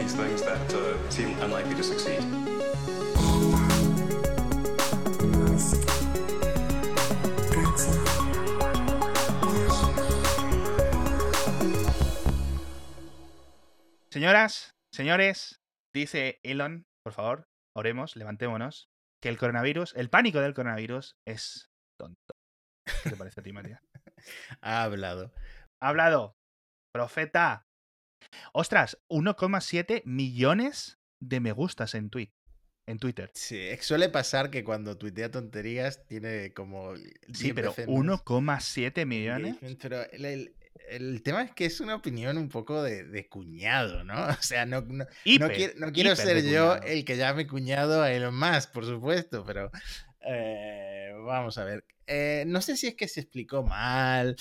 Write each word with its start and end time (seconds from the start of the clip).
these 0.00 0.14
things 0.14 0.40
that 0.42 0.74
uh, 0.74 1.10
seem 1.10 1.38
unlikely 1.42 1.74
to 1.74 1.82
succeed. 1.82 2.20
Señoras, 14.10 14.74
señores, 14.92 15.60
dice 15.94 16.40
Elon, 16.42 16.86
por 17.04 17.12
favor, 17.12 17.48
oremos, 17.76 18.16
levantémonos, 18.16 18.88
que 19.22 19.28
el 19.28 19.38
coronavirus, 19.38 19.94
el 19.96 20.10
pánico 20.10 20.40
del 20.40 20.54
coronavirus 20.54 21.16
es 21.26 21.70
tonto. 21.98 22.34
¿Qué 23.04 23.10
te 23.10 23.16
parece 23.16 23.40
a 23.40 23.42
ti, 23.42 23.52
María? 23.52 23.82
Ha 24.60 24.82
hablado. 24.82 25.32
Ha 25.80 25.88
hablado. 25.88 26.36
Profeta. 26.92 27.69
Ostras, 28.52 28.98
1,7 29.08 30.02
millones 30.04 30.98
de 31.20 31.40
me 31.40 31.52
gustas 31.52 31.94
en 31.94 32.10
tweet. 32.10 32.32
En 32.86 32.98
Twitter. 32.98 33.30
Sí, 33.34 33.68
suele 33.82 34.08
pasar 34.08 34.50
que 34.50 34.64
cuando 34.64 34.98
tuitea 34.98 35.30
tonterías 35.30 36.06
tiene 36.06 36.52
como. 36.52 36.96
Sí, 36.96 37.52
10 37.52 37.54
pero 37.54 37.70
veces 37.70 37.86
más 37.86 38.76
1,7 38.76 39.06
millones. 39.06 39.56
Pero 39.80 40.02
el, 40.10 40.24
el- 40.24 40.56
el 40.88 41.22
tema 41.22 41.42
es 41.42 41.52
que 41.52 41.66
es 41.66 41.80
una 41.80 41.94
opinión 41.94 42.36
un 42.36 42.48
poco 42.48 42.82
de, 42.82 43.04
de 43.04 43.28
cuñado, 43.28 44.02
¿no? 44.02 44.14
O 44.40 44.42
sea, 44.42 44.66
no, 44.66 44.80
no, 44.80 45.06
quiero, 45.24 45.74
no 45.76 45.92
quiero 45.92 46.16
ser 46.16 46.42
yo 46.42 46.70
cuñado. 46.78 46.82
el 46.82 47.04
que 47.04 47.16
llame 47.16 47.46
cuñado 47.46 48.02
a 48.02 48.10
Elon 48.12 48.36
Musk, 48.36 48.72
por 48.72 48.84
supuesto, 48.86 49.44
pero 49.44 49.70
eh, 50.26 51.12
vamos 51.24 51.58
a 51.58 51.64
ver. 51.64 51.84
Eh, 52.06 52.44
no 52.46 52.60
sé 52.60 52.76
si 52.76 52.88
es 52.88 52.94
que 52.96 53.06
se 53.08 53.20
explicó 53.20 53.62
mal. 53.62 54.36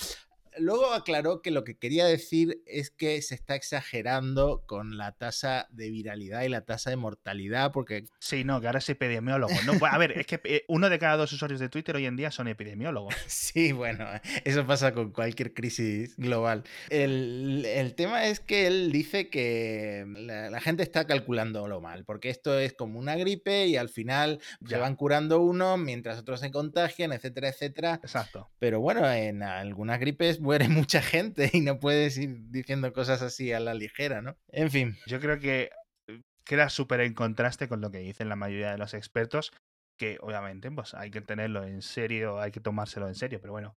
Luego 0.60 0.94
aclaró 0.94 1.42
que 1.42 1.52
lo 1.52 1.64
que 1.64 1.78
quería 1.78 2.06
decir 2.06 2.62
es 2.66 2.90
que 2.92 3.22
se 3.22 3.36
está 3.36 3.56
exagerando 3.56 4.64
con 4.66 4.98
la 4.98 5.14
tasa 5.14 5.68
de 5.72 5.90
viralidad 5.90 6.44
y 6.44 6.50
la 6.50 6.62
tasa 6.62 6.90
de 6.90 6.96
mortalidad, 6.96 7.72
porque 7.72 8.06
Sí, 8.20 8.44
no, 8.44 8.60
que 8.62 8.68
ahora 8.68 8.80
es 8.80 8.90
epidemiólogo. 8.90 9.54
No, 9.66 9.74
a 9.86 9.98
ver, 9.98 10.18
es 10.18 10.26
que 10.28 10.40
eh, 10.44 10.66
uno 10.68 10.90
de 10.90 11.00
cada 11.00 11.18
dos 11.18 11.32
usuarios 11.34 11.60
de 11.60 11.70
Twitter 11.70 11.96
hoy 11.96 12.06
en 12.06 12.16
día 12.16 12.32
son 12.32 12.48
epidemiólogos. 12.48 13.16
Sí, 13.50 13.72
bueno, 13.72 14.06
eso 14.44 14.66
pasa 14.68 14.94
con 14.94 15.12
cualquier 15.12 15.54
crisis 15.54 16.16
global. 16.18 16.64
El, 16.90 17.64
el 17.66 17.96
tema 17.96 18.26
es 18.28 18.40
que 18.40 18.68
él 18.68 18.92
dice 18.92 19.30
que 19.30 20.06
la, 20.18 20.50
la 20.52 20.62
gente 20.62 20.84
está 20.84 21.08
calculándolo 21.08 21.82
mal, 21.82 22.06
porque 22.06 22.30
esto 22.30 22.60
es 22.60 22.74
como 22.74 23.00
una 23.00 23.16
gripe 23.16 23.66
y 23.68 23.76
al 23.76 23.90
final 23.90 24.40
se 24.62 24.68
Ya. 24.76 24.78
van 24.80 24.96
curando 24.96 25.40
unos 25.42 25.80
mientras 25.80 26.20
otros 26.20 26.40
se 26.42 26.52
contagian, 26.52 27.12
etcétera, 27.12 27.50
etcétera. 27.50 28.00
Exacto. 28.04 28.50
Pero 28.60 28.82
bueno, 28.82 29.10
en 29.12 29.42
algunas 29.42 30.00
gripes 30.00 30.40
muere 30.50 30.68
mucha 30.70 31.02
gente 31.04 31.52
y 31.54 31.62
no 31.62 31.80
puedes 31.80 32.18
ir 32.18 32.50
diciendo 32.50 32.92
cosas 32.92 33.22
así 33.22 33.54
a 33.54 33.60
la 33.60 33.76
ligera, 33.76 34.24
¿no? 34.24 34.36
En 34.48 34.72
fin, 34.72 34.98
Yo 35.06 35.20
creo 35.20 35.40
que 35.40 35.70
eh, 36.08 36.22
queda 36.44 36.70
súper 36.70 37.02
en 37.02 37.14
contraste 37.14 37.68
con 37.68 37.82
lo 37.82 37.92
que 37.92 38.00
dicen 38.00 38.30
la 38.30 38.36
mayoría 38.36 38.72
de 38.72 38.80
los 38.80 38.96
expertos, 38.96 39.52
que 40.00 40.18
obviamente 40.22 40.72
pues 40.72 40.96
hay 40.96 41.12
que 41.12 41.22
tenerlo 41.22 41.64
en 41.66 41.84
serio, 41.84 42.40
hay 42.42 42.50
que 42.50 42.62
tomárselo 42.62 43.08
en 43.08 43.16
serio, 43.16 43.40
pero 43.40 43.54
bueno. 43.54 43.76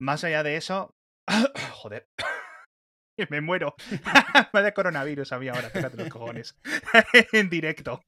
Más 0.00 0.24
allá 0.24 0.42
de 0.42 0.56
eso, 0.56 0.94
joder, 1.72 2.08
me 3.30 3.42
muero. 3.42 3.74
Me 4.54 4.72
coronavirus 4.72 5.32
a 5.32 5.38
mí 5.38 5.48
ahora, 5.48 5.68
fíjate 5.68 5.98
los 5.98 6.08
cojones. 6.08 6.56
en 7.32 7.50
directo. 7.50 8.00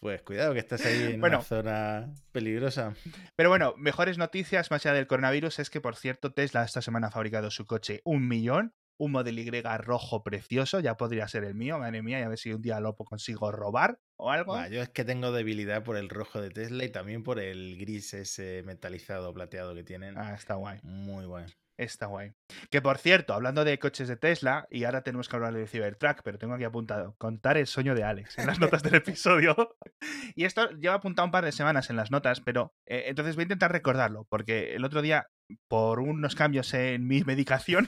Pues 0.00 0.22
cuidado 0.22 0.52
que 0.54 0.60
estás 0.60 0.84
ahí 0.86 1.14
en 1.14 1.20
Bueno. 1.20 1.38
una 1.38 1.44
zona 1.44 2.14
peligrosa. 2.32 2.94
Pero 3.36 3.48
bueno, 3.48 3.74
mejores 3.76 4.18
noticias 4.18 4.70
más 4.70 4.84
allá 4.84 4.94
del 4.94 5.06
coronavirus 5.06 5.58
es 5.58 5.70
que, 5.70 5.80
por 5.80 5.96
cierto, 5.96 6.32
Tesla 6.32 6.64
esta 6.64 6.82
semana 6.82 7.08
ha 7.08 7.10
fabricado 7.10 7.50
su 7.50 7.66
coche 7.66 8.00
un 8.04 8.28
millón, 8.28 8.74
un 9.00 9.12
Model 9.12 9.38
Y 9.38 9.48
rojo 9.78 10.24
precioso, 10.24 10.80
ya 10.80 10.96
podría 10.96 11.28
ser 11.28 11.44
el 11.44 11.54
mío, 11.54 11.78
madre 11.78 12.02
mía, 12.02 12.18
y 12.18 12.22
a 12.22 12.28
ver 12.28 12.38
si 12.38 12.52
un 12.52 12.60
día 12.62 12.80
lo 12.80 12.96
consigo 12.96 13.52
robar 13.52 14.00
o 14.16 14.30
algo. 14.30 14.56
Yo 14.66 14.82
es 14.82 14.88
que 14.88 15.04
tengo 15.04 15.30
debilidad 15.30 15.84
por 15.84 15.96
el 15.96 16.08
rojo 16.08 16.40
de 16.40 16.50
Tesla 16.50 16.84
y 16.84 16.90
también 16.90 17.22
por 17.22 17.38
el 17.38 17.78
gris 17.78 18.12
ese 18.14 18.62
metalizado 18.64 19.32
plateado 19.32 19.74
que 19.74 19.84
tienen. 19.84 20.18
Ah, 20.18 20.34
está 20.34 20.54
guay, 20.54 20.80
Muy 20.82 21.26
bueno. 21.26 21.46
Está 21.78 22.06
guay. 22.06 22.32
Que 22.70 22.82
por 22.82 22.98
cierto, 22.98 23.32
hablando 23.32 23.64
de 23.64 23.78
coches 23.78 24.08
de 24.08 24.16
Tesla, 24.16 24.66
y 24.70 24.84
ahora 24.84 25.02
tenemos 25.02 25.28
que 25.28 25.36
hablar 25.36 25.54
de 25.54 25.66
Cybertruck, 25.66 26.22
pero 26.22 26.38
tengo 26.38 26.54
aquí 26.54 26.64
apuntado, 26.64 27.14
contar 27.18 27.56
el 27.56 27.66
sueño 27.66 27.94
de 27.94 28.04
Alex 28.04 28.38
en 28.38 28.46
las 28.46 28.58
notas 28.60 28.82
del 28.82 28.96
episodio. 28.96 29.56
y 30.34 30.44
esto 30.44 30.70
lleva 30.72 30.94
apuntado 30.96 31.24
un 31.26 31.32
par 31.32 31.44
de 31.44 31.52
semanas 31.52 31.88
en 31.90 31.96
las 31.96 32.10
notas, 32.10 32.40
pero 32.40 32.74
eh, 32.86 33.04
entonces 33.06 33.36
voy 33.36 33.42
a 33.42 33.44
intentar 33.44 33.72
recordarlo, 33.72 34.26
porque 34.28 34.74
el 34.74 34.84
otro 34.84 35.00
día, 35.02 35.28
por 35.68 36.00
unos 36.00 36.34
cambios 36.34 36.74
en 36.74 37.06
mi 37.06 37.22
medicación, 37.24 37.86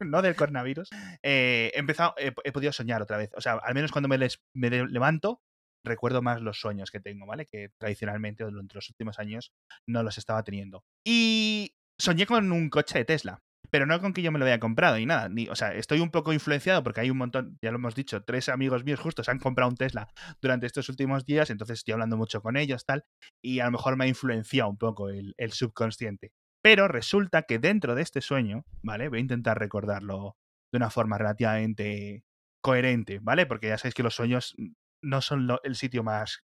no 0.00 0.22
del 0.22 0.36
coronavirus, 0.36 0.88
eh, 1.22 1.70
he 1.74 1.78
empezado, 1.78 2.14
he, 2.16 2.32
he 2.44 2.52
podido 2.52 2.72
soñar 2.72 3.02
otra 3.02 3.18
vez. 3.18 3.30
O 3.36 3.40
sea, 3.40 3.54
al 3.54 3.74
menos 3.74 3.92
cuando 3.92 4.08
me, 4.08 4.18
les- 4.18 4.40
me 4.54 4.70
levanto, 4.70 5.42
recuerdo 5.84 6.22
más 6.22 6.40
los 6.40 6.60
sueños 6.60 6.92
que 6.92 7.00
tengo, 7.00 7.26
¿vale? 7.26 7.46
Que 7.46 7.70
tradicionalmente 7.76 8.44
durante 8.44 8.76
los 8.76 8.88
últimos 8.88 9.18
años 9.18 9.52
no 9.84 10.04
los 10.04 10.16
estaba 10.16 10.44
teniendo. 10.44 10.84
Y 11.04 11.74
soñé 11.98 12.26
con 12.26 12.50
un 12.52 12.70
coche 12.70 12.98
de 12.98 13.04
Tesla. 13.04 13.42
Pero 13.70 13.86
no 13.86 13.98
con 14.00 14.12
que 14.12 14.20
yo 14.20 14.30
me 14.30 14.38
lo 14.38 14.44
haya 14.44 14.60
comprado 14.60 14.98
ni 14.98 15.06
nada. 15.06 15.30
Ni, 15.30 15.48
o 15.48 15.54
sea, 15.54 15.72
estoy 15.74 16.00
un 16.00 16.10
poco 16.10 16.34
influenciado 16.34 16.82
porque 16.82 17.00
hay 17.00 17.10
un 17.10 17.16
montón, 17.16 17.58
ya 17.62 17.70
lo 17.70 17.78
hemos 17.78 17.94
dicho, 17.94 18.22
tres 18.22 18.50
amigos 18.50 18.84
míos 18.84 19.00
justo 19.00 19.24
se 19.24 19.30
han 19.30 19.38
comprado 19.38 19.70
un 19.70 19.76
Tesla 19.76 20.08
durante 20.42 20.66
estos 20.66 20.90
últimos 20.90 21.24
días, 21.24 21.48
entonces 21.48 21.78
estoy 21.78 21.92
hablando 21.92 22.18
mucho 22.18 22.42
con 22.42 22.58
ellos, 22.58 22.84
tal, 22.84 23.04
y 23.42 23.60
a 23.60 23.64
lo 23.64 23.70
mejor 23.70 23.96
me 23.96 24.04
ha 24.04 24.08
influenciado 24.08 24.68
un 24.68 24.76
poco 24.76 25.08
el, 25.08 25.34
subconsciente. 25.52 26.32
Pero 26.62 26.86
resulta 26.86 27.42
que 27.42 27.58
dentro 27.58 27.94
de 27.94 28.02
este 28.02 28.20
sueño, 28.20 28.64
¿vale? 28.82 29.08
Voy 29.08 29.18
a 29.18 29.22
intentar 29.22 29.58
recordarlo 29.58 30.36
de 30.70 30.76
una 30.76 30.90
forma 30.90 31.16
relativamente 31.16 32.24
coherente, 32.62 33.20
¿vale? 33.22 33.46
Porque 33.46 33.68
ya 33.68 33.78
sabéis 33.78 33.94
que 33.94 34.02
los 34.02 34.14
sueños 34.14 34.54
no 35.02 35.22
son 35.22 35.48
el 35.64 35.76
sitio 35.76 36.04
más 36.04 36.44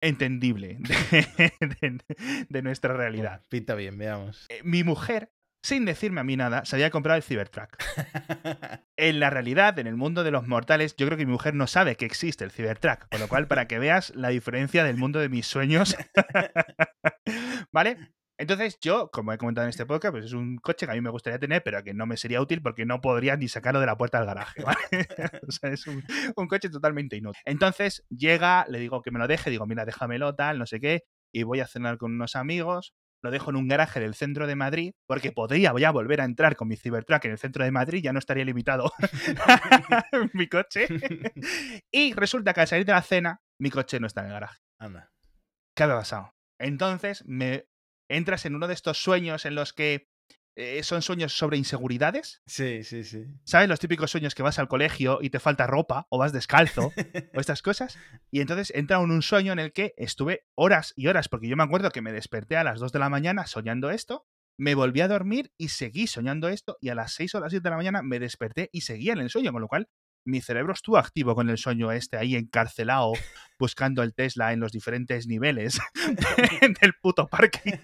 entendible 0.00 0.76
de, 0.80 1.52
de- 1.80 2.46
de 2.48 2.62
nuestra 2.62 2.94
realidad. 2.94 3.42
Pinta 3.48 3.74
bien, 3.74 3.98
veamos. 3.98 4.46
Eh, 4.48 4.60
Mi 4.64 4.84
mujer, 4.84 5.30
sin 5.62 5.84
decirme 5.84 6.20
a 6.20 6.24
mí 6.24 6.36
nada, 6.36 6.64
se 6.64 6.76
había 6.76 6.90
comprado 6.90 7.16
el 7.16 7.22
Cybertruck. 7.22 7.76
En 8.96 9.18
la 9.18 9.30
realidad, 9.30 9.78
en 9.78 9.86
el 9.86 9.96
mundo 9.96 10.24
de 10.24 10.30
los 10.30 10.46
mortales, 10.46 10.94
yo 10.94 11.06
creo 11.06 11.16
que 11.16 11.24
mi 11.24 11.32
mujer 11.32 11.54
no 11.54 11.66
sabe 11.66 11.96
que 11.96 12.04
existe 12.04 12.44
el 12.44 12.50
Cybertruck. 12.50 13.08
Con 13.08 13.18
lo 13.20 13.28
cual, 13.28 13.46
para 13.48 13.66
que 13.66 13.78
veas 13.78 14.14
la 14.14 14.28
diferencia 14.28 14.84
del 14.84 14.98
mundo 14.98 15.20
de 15.20 15.30
mis 15.30 15.46
sueños. 15.46 15.96
¿Vale? 17.72 17.96
Entonces, 18.40 18.78
yo, 18.80 19.10
como 19.10 19.34
he 19.34 19.38
comentado 19.38 19.66
en 19.66 19.68
este 19.68 19.84
podcast, 19.84 20.12
pues 20.12 20.24
es 20.24 20.32
un 20.32 20.56
coche 20.56 20.86
que 20.86 20.92
a 20.92 20.94
mí 20.94 21.02
me 21.02 21.10
gustaría 21.10 21.38
tener, 21.38 21.62
pero 21.62 21.84
que 21.84 21.92
no 21.92 22.06
me 22.06 22.16
sería 22.16 22.40
útil 22.40 22.62
porque 22.62 22.86
no 22.86 23.02
podría 23.02 23.36
ni 23.36 23.48
sacarlo 23.48 23.80
de 23.80 23.86
la 23.86 23.98
puerta 23.98 24.16
del 24.16 24.26
garaje. 24.26 24.62
¿vale? 24.64 25.06
o 25.46 25.52
sea, 25.52 25.70
es 25.70 25.86
un, 25.86 26.02
un 26.36 26.48
coche 26.48 26.70
totalmente 26.70 27.16
inútil. 27.16 27.42
Entonces, 27.44 28.02
llega, 28.08 28.64
le 28.66 28.78
digo 28.78 29.02
que 29.02 29.10
me 29.10 29.18
lo 29.18 29.28
deje, 29.28 29.50
digo, 29.50 29.66
mira, 29.66 29.84
déjamelo, 29.84 30.34
tal, 30.34 30.58
no 30.58 30.64
sé 30.64 30.80
qué, 30.80 31.02
y 31.34 31.42
voy 31.42 31.60
a 31.60 31.66
cenar 31.66 31.98
con 31.98 32.12
unos 32.12 32.34
amigos 32.34 32.94
lo 33.22 33.30
dejo 33.30 33.50
en 33.50 33.56
un 33.56 33.68
garaje 33.68 34.00
del 34.00 34.14
centro 34.14 34.46
de 34.46 34.56
Madrid, 34.56 34.92
porque 35.06 35.30
podría 35.32 35.74
ya 35.78 35.90
volver 35.90 36.22
a 36.22 36.24
entrar 36.24 36.56
con 36.56 36.68
mi 36.68 36.76
Cybertruck 36.76 37.24
en 37.26 37.32
el 37.32 37.38
centro 37.38 37.64
de 37.64 37.70
Madrid, 37.70 38.02
ya 38.02 38.14
no 38.14 38.18
estaría 38.18 38.46
limitado 38.46 38.90
mi 40.32 40.48
coche. 40.48 40.88
y 41.92 42.14
resulta 42.14 42.54
que 42.54 42.62
al 42.62 42.68
salir 42.68 42.86
de 42.86 42.92
la 42.92 43.02
cena, 43.02 43.42
mi 43.60 43.70
coche 43.70 44.00
no 44.00 44.06
está 44.06 44.22
en 44.22 44.28
el 44.28 44.32
garaje. 44.32 44.58
Anda. 44.78 45.10
¿Qué 45.76 45.82
había 45.82 45.96
pasado? 45.96 46.32
Entonces, 46.58 47.22
me 47.26 47.66
entras 48.10 48.44
en 48.44 48.54
uno 48.54 48.68
de 48.68 48.74
estos 48.74 49.02
sueños 49.02 49.46
en 49.46 49.54
los 49.54 49.72
que 49.72 50.10
eh, 50.56 50.82
son 50.82 51.00
sueños 51.00 51.32
sobre 51.32 51.56
inseguridades. 51.56 52.42
Sí, 52.46 52.82
sí, 52.84 53.04
sí. 53.04 53.24
¿Sabes? 53.44 53.68
Los 53.68 53.78
típicos 53.78 54.10
sueños 54.10 54.34
que 54.34 54.42
vas 54.42 54.58
al 54.58 54.68
colegio 54.68 55.20
y 55.22 55.30
te 55.30 55.38
falta 55.38 55.66
ropa 55.66 56.06
o 56.10 56.18
vas 56.18 56.32
descalzo 56.32 56.86
o 56.86 56.92
estas 57.40 57.62
cosas. 57.62 57.98
Y 58.30 58.40
entonces 58.40 58.72
entra 58.74 58.98
en 58.98 59.10
un 59.10 59.22
sueño 59.22 59.52
en 59.52 59.60
el 59.60 59.72
que 59.72 59.94
estuve 59.96 60.44
horas 60.56 60.92
y 60.96 61.06
horas, 61.06 61.28
porque 61.28 61.48
yo 61.48 61.56
me 61.56 61.62
acuerdo 61.62 61.90
que 61.90 62.02
me 62.02 62.12
desperté 62.12 62.56
a 62.56 62.64
las 62.64 62.80
2 62.80 62.92
de 62.92 62.98
la 62.98 63.08
mañana 63.08 63.46
soñando 63.46 63.90
esto, 63.90 64.26
me 64.58 64.74
volví 64.74 65.00
a 65.00 65.08
dormir 65.08 65.52
y 65.56 65.68
seguí 65.68 66.06
soñando 66.06 66.48
esto, 66.48 66.76
y 66.80 66.90
a 66.90 66.94
las 66.94 67.14
6 67.14 67.36
o 67.36 67.40
las 67.40 67.52
7 67.52 67.62
de 67.62 67.70
la 67.70 67.76
mañana 67.76 68.02
me 68.02 68.18
desperté 68.18 68.68
y 68.72 68.82
seguía 68.82 69.14
en 69.14 69.20
el 69.20 69.30
sueño, 69.30 69.52
con 69.52 69.62
lo 69.62 69.68
cual 69.68 69.88
mi 70.24 70.40
cerebro 70.40 70.72
estuvo 70.72 70.98
activo 70.98 71.34
con 71.34 71.48
el 71.50 71.58
sueño 71.58 71.92
este, 71.92 72.16
ahí 72.16 72.34
encarcelado, 72.36 73.12
buscando 73.58 74.02
el 74.02 74.14
Tesla 74.14 74.52
en 74.52 74.60
los 74.60 74.72
diferentes 74.72 75.26
niveles 75.26 75.78
del 76.80 76.94
puto 77.00 77.26
parking. 77.28 77.78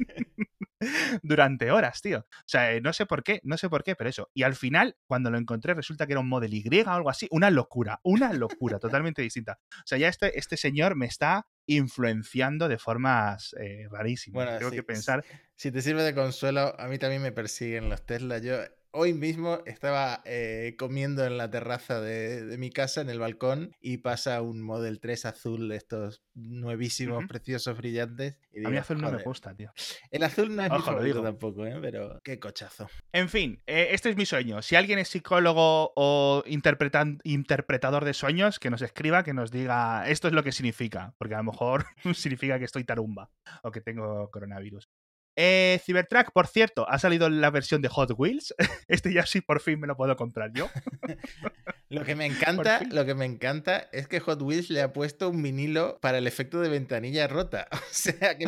Durante 1.23 1.71
horas, 1.71 2.03
tío. 2.03 2.19
O 2.19 2.45
sea, 2.45 2.75
eh, 2.75 2.81
no 2.81 2.93
sé 2.93 3.07
por 3.07 3.23
qué, 3.23 3.41
no 3.45 3.57
sé 3.57 3.69
por 3.69 3.83
qué, 3.83 3.97
pero 3.97 4.11
eso. 4.11 4.31
Y 4.35 4.43
al 4.43 4.55
final, 4.55 4.97
cuando 5.07 5.31
lo 5.31 5.39
encontré, 5.39 5.75
resulta 5.75 6.07
que 6.07 6.13
era 6.13 6.21
un 6.21 6.29
Model 6.29 6.53
Y 6.53 6.63
o 6.81 6.91
algo 6.91 7.11
así. 7.11 7.27
Una 7.31 7.51
locura, 7.51 8.01
una 8.03 8.33
locura 8.33 8.79
totalmente 8.79 9.23
distinta. 9.23 9.59
O 9.71 9.87
sea, 9.87 9.99
ya 9.99 10.09
este, 10.09 10.39
este 10.39 10.57
señor 10.57 10.95
me 10.95 11.07
está 11.07 11.47
influenciando 11.67 12.69
de 12.69 12.79
formas 12.79 13.55
eh, 13.59 13.87
rarísimas. 13.91 14.45
Bueno, 14.45 14.59
Tengo 14.59 14.71
sí, 14.71 14.77
que 14.77 14.83
pensar. 14.83 15.25
Si 15.57 15.71
te 15.71 15.81
sirve 15.81 16.03
de 16.03 16.15
consuelo, 16.15 16.79
a 16.79 16.89
mí 16.89 16.99
también 16.99 17.23
me 17.23 17.33
persiguen 17.33 17.89
los 17.89 18.05
Tesla. 18.05 18.39
Yo 18.39 18.59
hoy 18.97 19.13
mismo 19.13 19.61
estaba 19.67 20.23
eh, 20.25 20.75
comiendo 20.79 21.25
en 21.25 21.37
la 21.37 21.51
terraza 21.51 22.01
de, 22.01 22.45
de, 22.45 22.59
mi 22.59 22.71
casa, 22.71 23.03
en 23.03 23.11
el 23.11 23.19
balcón, 23.19 23.73
y 23.81 23.99
pasa 23.99 24.41
un 24.41 24.63
Model 24.63 25.01
3 25.01 25.27
azul 25.27 25.69
de 25.69 25.77
estos 25.77 26.23
nuevísimos, 26.35 27.19
uh 27.19 27.27
-huh. 27.27 27.29
preciosos, 27.29 27.77
brillantes. 27.77 28.41
Y 28.53 28.59
digo, 28.59 28.69
a 28.69 28.71
mí 28.71 28.79
azul 28.79 29.01
no 29.01 29.13
me 29.13 29.23
gusta, 29.23 29.55
tío. 29.55 29.71
El 30.11 30.23
azul 30.23 30.55
no 30.57 30.63
es 30.63 30.71
Ojo, 30.71 30.79
mi 30.79 30.85
favorito 30.85 31.23
tampoco, 31.23 31.67
¿eh? 31.67 31.79
pero 31.81 32.21
qué 32.25 32.41
cochazo. 32.41 32.89
En 33.13 33.29
fin, 33.29 33.63
eh, 33.67 33.89
este 33.91 34.09
es 34.09 34.17
mi 34.17 34.25
sueño. 34.25 34.63
Si 34.63 34.77
alguien 34.77 34.99
es 34.99 35.09
psicólogo 35.09 35.93
o 35.95 36.43
interpretador 36.47 38.05
de 38.05 38.15
sueños, 38.15 38.59
que 38.59 38.71
nos 38.71 38.83
escriba, 38.83 39.23
que 39.23 39.35
nos 39.35 39.51
diga 39.51 40.09
esto 40.09 40.29
es 40.29 40.35
lo 40.35 40.43
que 40.43 40.53
significa, 40.53 41.15
porque 41.19 41.35
a 41.35 41.39
lo 41.39 41.45
mejor 41.45 41.85
significa 42.15 42.59
que 42.59 42.65
estoy 42.65 42.85
tarumba 42.85 43.31
o 43.63 43.71
que 43.71 43.81
tengo 43.81 44.31
coronavirus. 44.31 44.89
Eh, 45.37 45.81
Cybertruck, 45.85 46.33
por 46.33 46.47
cierto, 46.47 46.89
ha 46.89 46.99
salido 46.99 47.29
la 47.29 47.51
versión 47.51 47.83
de 47.83 47.89
Hot 47.89 48.13
Wheels. 48.17 48.55
Este 48.89 49.13
ya 49.13 49.27
sí 49.27 49.41
por 49.41 49.61
fin 49.61 49.81
me 49.81 49.87
lo 49.87 49.97
puedo 49.97 50.17
comprar 50.17 50.53
yo. 50.53 50.71
lo 51.91 52.05
que 52.05 52.15
me 52.15 52.25
encanta, 52.27 52.81
lo 52.91 53.05
que 53.05 53.15
me 53.15 53.27
encanta 53.27 53.89
es 53.93 54.09
que 54.09 54.21
Hot 54.21 54.41
Wheels 54.41 54.71
le 54.71 54.81
ha 54.81 54.93
puesto 54.93 55.29
un 55.29 55.43
vinilo 55.43 55.99
para 56.01 56.19
el 56.19 56.27
efecto 56.27 56.61
de 56.61 56.69
ventanilla 56.69 57.29
rota. 57.29 57.69
O 57.73 57.79
sea 57.91 58.37
que 58.37 58.47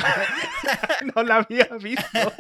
no 1.14 1.22
la 1.22 1.36
había 1.36 1.68
visto. 1.80 2.32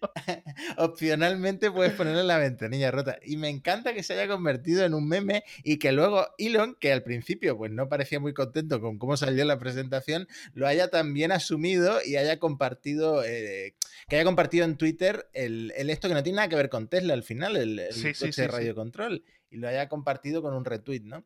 Opcionalmente 0.76 1.70
puedes 1.70 1.92
ponerle 1.92 2.24
la 2.24 2.38
ventanilla 2.38 2.90
rota. 2.90 3.18
Y 3.24 3.36
me 3.36 3.48
encanta 3.48 3.94
que 3.94 4.02
se 4.02 4.14
haya 4.14 4.28
convertido 4.28 4.84
en 4.84 4.94
un 4.94 5.08
meme 5.08 5.44
y 5.62 5.78
que 5.78 5.92
luego 5.92 6.26
Elon, 6.38 6.76
que 6.80 6.92
al 6.92 7.02
principio 7.02 7.56
pues 7.56 7.70
no 7.70 7.88
parecía 7.88 8.20
muy 8.20 8.34
contento 8.34 8.80
con 8.80 8.98
cómo 8.98 9.16
salió 9.16 9.44
la 9.44 9.58
presentación, 9.58 10.28
lo 10.54 10.66
haya 10.66 10.88
también 10.88 11.32
asumido 11.32 11.98
y 12.04 12.16
haya 12.16 12.38
compartido, 12.38 13.24
eh, 13.24 13.74
que 14.08 14.16
haya 14.16 14.24
compartido 14.24 14.64
en 14.64 14.76
Twitter 14.76 15.28
el, 15.32 15.72
el, 15.76 15.90
esto 15.90 16.08
que 16.08 16.14
no 16.14 16.22
tiene 16.22 16.36
nada 16.36 16.48
que 16.48 16.56
ver 16.56 16.68
con 16.68 16.88
Tesla 16.88 17.14
al 17.14 17.22
final, 17.22 17.56
el, 17.56 17.78
el 17.78 17.92
sí, 17.92 18.08
coche 18.08 18.26
sí, 18.26 18.32
sí, 18.32 18.42
de 18.42 18.48
radio 18.48 18.74
control. 18.74 19.24
Y 19.48 19.58
lo 19.58 19.68
haya 19.68 19.88
compartido 19.88 20.42
con 20.42 20.54
un 20.54 20.64
retweet, 20.64 21.02
¿no? 21.04 21.24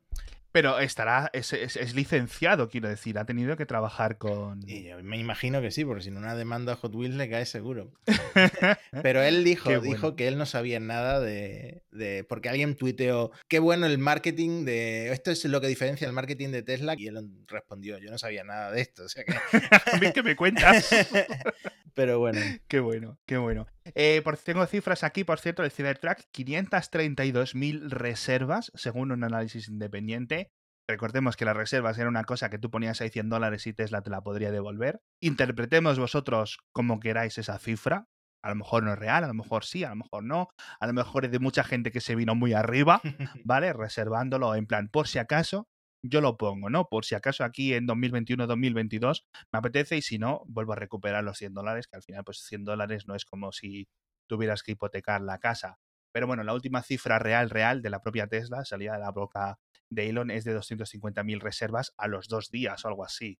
Pero 0.52 0.80
estará, 0.80 1.30
es, 1.32 1.52
es, 1.52 1.76
es, 1.76 1.94
licenciado, 1.94 2.68
quiero 2.68 2.88
decir, 2.88 3.18
ha 3.18 3.24
tenido 3.24 3.56
que 3.56 3.66
trabajar 3.66 4.18
con. 4.18 4.68
Y 4.68 4.88
yo 4.88 5.02
me 5.02 5.16
imagino 5.16 5.60
que 5.60 5.70
sí, 5.70 5.84
porque 5.84 6.02
si 6.02 6.10
no 6.10 6.18
una 6.18 6.34
demanda 6.34 6.72
a 6.72 6.76
Hot 6.76 6.94
Wheels 6.94 7.14
le 7.14 7.30
cae 7.30 7.46
seguro. 7.46 7.92
Pero 9.02 9.22
él 9.22 9.44
dijo, 9.44 9.70
bueno. 9.70 9.82
dijo 9.82 10.16
que 10.16 10.26
él 10.26 10.38
no 10.38 10.46
sabía 10.46 10.80
nada 10.80 11.20
de, 11.20 11.82
de, 11.92 12.24
Porque 12.24 12.48
alguien 12.48 12.74
tuiteó, 12.74 13.30
qué 13.46 13.60
bueno 13.60 13.86
el 13.86 13.98
marketing 13.98 14.64
de. 14.64 15.12
Esto 15.12 15.30
es 15.30 15.44
lo 15.44 15.60
que 15.60 15.68
diferencia 15.68 16.06
el 16.06 16.12
marketing 16.12 16.48
de 16.48 16.62
Tesla. 16.62 16.94
Y 16.98 17.06
él 17.06 17.30
respondió, 17.46 17.98
yo 17.98 18.10
no 18.10 18.18
sabía 18.18 18.42
nada 18.42 18.72
de 18.72 18.80
esto. 18.80 19.04
O 19.04 19.08
sea 19.08 19.24
que. 19.24 19.32
que 20.12 20.22
me 20.22 20.34
cuentas. 20.34 20.90
Pero 21.94 22.18
bueno. 22.18 22.40
Qué 22.66 22.80
bueno, 22.80 23.18
qué 23.26 23.36
bueno. 23.36 23.66
Eh, 23.94 24.20
por, 24.22 24.36
tengo 24.38 24.66
cifras 24.66 25.04
aquí, 25.04 25.24
por 25.24 25.38
cierto, 25.38 25.62
del 25.62 25.70
Cybertruck, 25.70 26.18
532.000 26.32 27.88
reservas, 27.90 28.70
según 28.74 29.12
un 29.12 29.24
análisis 29.24 29.68
independiente. 29.68 30.50
Recordemos 30.88 31.36
que 31.36 31.44
las 31.44 31.56
reservas 31.56 31.98
era 31.98 32.08
una 32.08 32.24
cosa 32.24 32.50
que 32.50 32.58
tú 32.58 32.70
ponías 32.70 33.00
ahí 33.00 33.10
100 33.10 33.28
dólares 33.28 33.66
y 33.66 33.72
Tesla 33.72 34.02
te 34.02 34.10
la 34.10 34.22
podría 34.22 34.50
devolver. 34.50 35.00
Interpretemos 35.20 35.98
vosotros 35.98 36.58
como 36.72 36.98
queráis 36.98 37.38
esa 37.38 37.58
cifra. 37.58 38.06
A 38.42 38.48
lo 38.48 38.56
mejor 38.56 38.82
no 38.82 38.92
es 38.92 38.98
real, 38.98 39.22
a 39.22 39.28
lo 39.28 39.34
mejor 39.34 39.64
sí, 39.64 39.84
a 39.84 39.90
lo 39.90 39.96
mejor 39.96 40.24
no. 40.24 40.48
A 40.80 40.86
lo 40.86 40.92
mejor 40.92 41.26
es 41.26 41.30
de 41.30 41.38
mucha 41.38 41.62
gente 41.62 41.92
que 41.92 42.00
se 42.00 42.16
vino 42.16 42.34
muy 42.34 42.54
arriba, 42.54 43.00
¿vale? 43.44 43.72
Reservándolo 43.72 44.54
en 44.54 44.66
plan, 44.66 44.88
por 44.88 45.06
si 45.06 45.18
acaso, 45.18 45.68
yo 46.02 46.20
lo 46.20 46.36
pongo, 46.36 46.70
¿no? 46.70 46.88
Por 46.88 47.04
si 47.04 47.14
acaso 47.14 47.44
aquí 47.44 47.74
en 47.74 47.86
2021-2022 47.86 49.24
me 49.52 49.58
apetece 49.58 49.96
y 49.96 50.02
si 50.02 50.18
no, 50.18 50.42
vuelvo 50.46 50.72
a 50.72 50.76
recuperar 50.76 51.24
los 51.24 51.38
100 51.38 51.54
dólares, 51.54 51.86
que 51.88 51.96
al 51.96 52.02
final 52.02 52.24
pues 52.24 52.38
100 52.40 52.64
dólares 52.64 53.06
no 53.06 53.14
es 53.14 53.24
como 53.24 53.52
si 53.52 53.88
tuvieras 54.28 54.62
que 54.62 54.72
hipotecar 54.72 55.20
la 55.20 55.38
casa. 55.38 55.78
Pero 56.12 56.26
bueno, 56.26 56.42
la 56.42 56.54
última 56.54 56.82
cifra 56.82 57.18
real, 57.18 57.50
real 57.50 57.82
de 57.82 57.90
la 57.90 58.02
propia 58.02 58.26
Tesla, 58.26 58.64
salida 58.64 58.94
de 58.94 59.00
la 59.00 59.12
boca 59.12 59.58
de 59.90 60.08
Elon, 60.08 60.30
es 60.30 60.44
de 60.44 60.56
250.000 60.56 61.40
reservas 61.40 61.92
a 61.96 62.08
los 62.08 62.28
dos 62.28 62.50
días 62.50 62.84
o 62.84 62.88
algo 62.88 63.04
así 63.04 63.38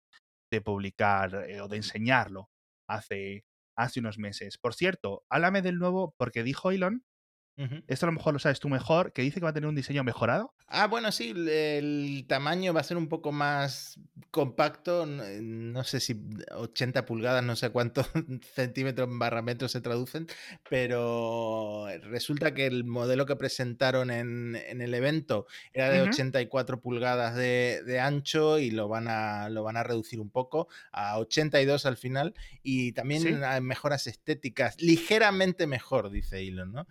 de 0.51 0.61
publicar 0.61 1.35
eh, 1.49 1.61
o 1.61 1.69
de 1.69 1.77
enseñarlo 1.77 2.51
hace, 2.89 3.45
hace 3.77 4.01
unos 4.01 4.19
meses. 4.19 4.59
Por 4.59 4.75
cierto, 4.75 5.25
háblame 5.31 5.63
del 5.63 5.79
nuevo, 5.79 6.15
porque 6.19 6.43
dijo 6.43 6.71
Elon 6.71 7.05
Uh 7.57 7.63
-huh. 7.65 7.85
Esto 7.89 8.07
a 8.07 8.09
lo 8.09 8.13
mejor 8.13 8.33
lo 8.33 8.39
sabes 8.39 8.61
tú 8.61 8.69
mejor, 8.69 9.13
que 9.13 9.23
dice 9.23 9.41
que 9.41 9.45
va 9.45 9.51
a 9.51 9.53
tener 9.53 9.69
un 9.69 9.75
diseño 9.75 10.03
mejorado. 10.05 10.55
Ah, 10.67 10.87
bueno, 10.87 11.11
sí, 11.11 11.35
el 11.37 12.25
tamaño 12.29 12.73
va 12.73 12.81
a 12.81 12.85
ser 12.85 12.97
un 12.97 13.09
poco 13.09 13.33
más 13.33 13.99
compacto, 14.31 15.05
no 15.05 15.83
sé 15.83 15.99
si 15.99 16.21
80 16.53 17.05
pulgadas, 17.07 17.43
no 17.43 17.57
sé 17.57 17.71
cuántos 17.71 18.07
centímetros 18.55 19.09
barra 19.11 19.43
metros 19.43 19.73
se 19.73 19.81
traducen, 19.81 20.29
pero 20.69 21.87
resulta 22.05 22.55
que 22.55 22.67
el 22.67 22.85
modelo 22.85 23.27
que 23.27 23.35
presentaron 23.35 24.13
en, 24.13 24.55
en 24.55 24.81
el 24.81 24.95
evento 24.95 25.47
era 25.73 25.91
de 25.91 26.03
uh 26.03 26.07
-huh. 26.07 26.11
84 26.11 26.81
pulgadas 26.81 27.35
de, 27.35 27.83
de, 27.85 27.99
ancho 27.99 28.59
y 28.61 28.71
lo 28.71 28.87
van, 28.87 29.09
a, 29.09 29.49
lo 29.49 29.65
van 29.65 29.77
a 29.77 29.83
reducir 29.83 30.21
un 30.21 30.31
poco 30.31 30.69
a 30.93 31.19
82 31.19 31.85
al 31.85 31.97
final 31.97 32.35
y 32.63 32.93
también 32.93 33.23
¿Sí? 33.23 33.35
mejoras 33.61 34.07
estéticas, 34.07 34.81
ligeramente 34.81 35.67
mejor, 35.67 36.11
dice 36.11 36.47
Elon, 36.47 36.73
¿no? 36.73 36.87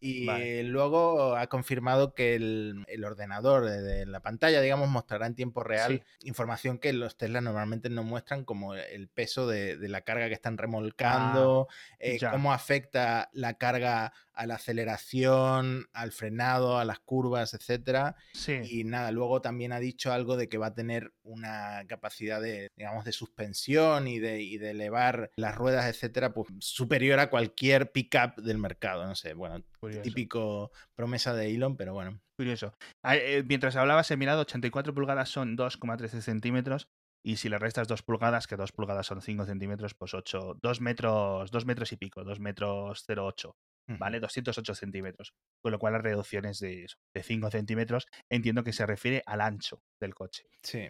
Y 0.00 0.26
vale. 0.26 0.64
luego 0.64 1.36
ha 1.36 1.46
confirmado 1.48 2.14
que 2.14 2.34
el, 2.34 2.84
el, 2.88 3.04
ordenador 3.04 3.66
de 3.66 4.06
la 4.06 4.20
pantalla, 4.20 4.62
digamos, 4.62 4.88
mostrará 4.88 5.26
en 5.26 5.34
tiempo 5.34 5.62
real 5.62 6.02
sí. 6.18 6.28
información 6.28 6.78
que 6.78 6.92
los 6.94 7.18
Tesla 7.18 7.42
normalmente 7.42 7.90
no 7.90 8.02
muestran, 8.02 8.44
como 8.44 8.74
el 8.74 9.08
peso 9.08 9.46
de, 9.46 9.76
de 9.76 9.88
la 9.88 10.00
carga 10.00 10.28
que 10.28 10.34
están 10.34 10.56
remolcando, 10.56 11.68
ah, 11.70 11.96
eh, 11.98 12.18
cómo 12.30 12.52
afecta 12.52 13.28
la 13.32 13.54
carga 13.54 14.14
a 14.40 14.46
la 14.46 14.54
aceleración, 14.54 15.88
al 15.92 16.12
frenado, 16.12 16.78
a 16.78 16.86
las 16.86 16.98
curvas, 16.98 17.52
etcétera. 17.52 18.16
Sí. 18.32 18.58
Y 18.70 18.84
nada, 18.84 19.12
luego 19.12 19.42
también 19.42 19.72
ha 19.72 19.80
dicho 19.80 20.14
algo 20.14 20.38
de 20.38 20.48
que 20.48 20.56
va 20.56 20.68
a 20.68 20.74
tener 20.74 21.12
una 21.22 21.84
capacidad 21.86 22.40
de, 22.40 22.70
digamos, 22.74 23.04
de 23.04 23.12
suspensión 23.12 24.08
y 24.08 24.18
de, 24.18 24.40
y 24.40 24.56
de 24.56 24.70
elevar 24.70 25.30
las 25.36 25.54
ruedas, 25.56 25.84
etcétera, 25.86 26.32
pues 26.32 26.48
superior 26.60 27.20
a 27.20 27.28
cualquier 27.28 27.92
pickup 27.92 28.36
del 28.36 28.56
mercado. 28.56 29.04
No 29.04 29.14
sé, 29.14 29.34
bueno, 29.34 29.62
Curioso. 29.90 30.02
típico 30.02 30.70
promesa 30.94 31.34
de 31.34 31.54
Elon, 31.54 31.76
pero 31.76 31.94
bueno. 31.94 32.20
Curioso. 32.36 32.74
Eh, 33.04 33.44
mientras 33.46 33.76
hablabas, 33.76 34.10
he 34.10 34.16
mirado 34.16 34.42
84 34.42 34.94
pulgadas 34.94 35.28
son 35.28 35.56
2,13 35.56 36.20
centímetros. 36.20 36.88
Y 37.22 37.36
si 37.36 37.50
le 37.50 37.58
restas 37.58 37.86
2 37.86 38.02
pulgadas, 38.02 38.46
que 38.46 38.56
2 38.56 38.72
pulgadas 38.72 39.06
son 39.06 39.20
5 39.20 39.44
centímetros, 39.44 39.94
pues 39.94 40.14
8, 40.14 40.58
2 40.62 40.80
metros, 40.80 41.50
2 41.50 41.66
metros 41.66 41.92
y 41.92 41.96
pico, 41.96 42.24
2 42.24 42.40
metros 42.40 43.04
0,8. 43.06 43.52
¿vale? 43.98 44.20
208 44.20 44.74
centímetros. 44.74 45.34
Con 45.62 45.72
lo 45.72 45.78
cual 45.78 45.94
las 45.94 46.02
reducciones 46.02 46.58
de, 46.58 46.86
de 47.14 47.22
5 47.22 47.50
centímetros 47.50 48.06
entiendo 48.30 48.64
que 48.64 48.72
se 48.72 48.86
refiere 48.86 49.22
al 49.26 49.40
ancho 49.40 49.82
del 50.00 50.14
coche. 50.14 50.44
Sí. 50.62 50.88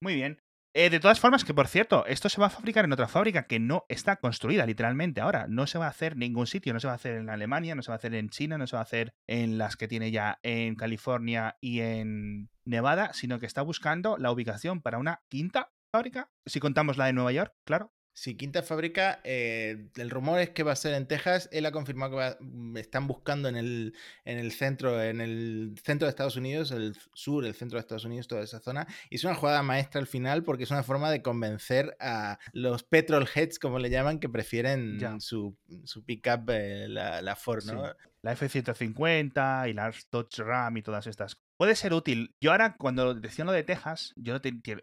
Muy 0.00 0.14
bien. 0.14 0.40
Eh, 0.80 0.90
de 0.90 1.00
todas 1.00 1.18
formas, 1.18 1.44
que 1.44 1.54
por 1.54 1.66
cierto, 1.66 2.06
esto 2.06 2.28
se 2.28 2.40
va 2.40 2.46
a 2.46 2.50
fabricar 2.50 2.84
en 2.84 2.92
otra 2.92 3.08
fábrica 3.08 3.48
que 3.48 3.58
no 3.58 3.84
está 3.88 4.14
construida 4.14 4.64
literalmente 4.64 5.20
ahora. 5.20 5.46
No 5.48 5.66
se 5.66 5.76
va 5.76 5.86
a 5.86 5.88
hacer 5.88 6.12
en 6.12 6.20
ningún 6.20 6.46
sitio. 6.46 6.72
No 6.72 6.78
se 6.78 6.86
va 6.86 6.92
a 6.92 6.94
hacer 6.94 7.16
en 7.16 7.30
Alemania, 7.30 7.74
no 7.74 7.82
se 7.82 7.88
va 7.88 7.94
a 7.94 7.98
hacer 7.98 8.14
en 8.14 8.28
China, 8.28 8.58
no 8.58 8.68
se 8.68 8.76
va 8.76 8.82
a 8.82 8.84
hacer 8.84 9.12
en 9.26 9.58
las 9.58 9.76
que 9.76 9.88
tiene 9.88 10.12
ya 10.12 10.38
en 10.44 10.76
California 10.76 11.56
y 11.60 11.80
en 11.80 12.48
Nevada, 12.64 13.12
sino 13.12 13.40
que 13.40 13.46
está 13.46 13.62
buscando 13.62 14.18
la 14.18 14.30
ubicación 14.30 14.80
para 14.80 14.98
una 14.98 15.20
quinta 15.28 15.72
fábrica. 15.90 16.30
Si 16.46 16.60
contamos 16.60 16.96
la 16.96 17.06
de 17.06 17.12
Nueva 17.12 17.32
York, 17.32 17.56
claro. 17.64 17.92
Sí, 18.18 18.34
quinta 18.34 18.64
fábrica, 18.64 19.20
eh, 19.22 19.90
el 19.94 20.10
rumor 20.10 20.40
es 20.40 20.50
que 20.50 20.64
va 20.64 20.72
a 20.72 20.76
ser 20.76 20.94
en 20.94 21.06
Texas. 21.06 21.48
Él 21.52 21.64
ha 21.66 21.70
confirmado 21.70 22.10
que 22.10 22.16
va, 22.16 22.36
mm, 22.40 22.76
están 22.76 23.06
buscando 23.06 23.48
en 23.48 23.54
el, 23.54 23.94
en 24.24 24.38
el 24.38 24.50
centro, 24.50 25.00
en 25.00 25.20
el 25.20 25.76
centro 25.84 26.06
de 26.06 26.10
Estados 26.10 26.34
Unidos, 26.34 26.72
el 26.72 26.96
sur, 27.14 27.44
el 27.44 27.54
centro 27.54 27.76
de 27.76 27.82
Estados 27.82 28.04
Unidos, 28.04 28.26
toda 28.26 28.42
esa 28.42 28.58
zona. 28.58 28.88
Y 29.08 29.14
es 29.14 29.24
una 29.24 29.36
jugada 29.36 29.62
maestra 29.62 30.00
al 30.00 30.08
final 30.08 30.42
porque 30.42 30.64
es 30.64 30.70
una 30.72 30.82
forma 30.82 31.12
de 31.12 31.22
convencer 31.22 31.96
a 32.00 32.40
los 32.52 32.82
petrol 32.82 33.28
heads, 33.32 33.60
como 33.60 33.78
le 33.78 33.88
llaman, 33.88 34.18
que 34.18 34.28
prefieren 34.28 34.98
ya. 34.98 35.20
su, 35.20 35.56
su 35.84 36.04
pickup, 36.04 36.50
eh, 36.50 36.88
la, 36.88 37.22
la 37.22 37.36
Ford, 37.36 37.64
¿no? 37.66 37.84
Sí. 37.84 37.92
La 38.22 38.32
F-150 38.32 39.70
y 39.70 39.74
la 39.74 39.94
Dodge 40.10 40.42
Ram 40.42 40.76
y 40.76 40.82
todas 40.82 41.06
estas 41.06 41.40
puede 41.58 41.74
ser 41.74 41.92
útil. 41.92 42.34
Yo 42.40 42.52
ahora, 42.52 42.76
cuando 42.78 43.14
decía 43.14 43.44
lo 43.44 43.52
de 43.52 43.64
Texas, 43.64 44.14
yo 44.16 44.36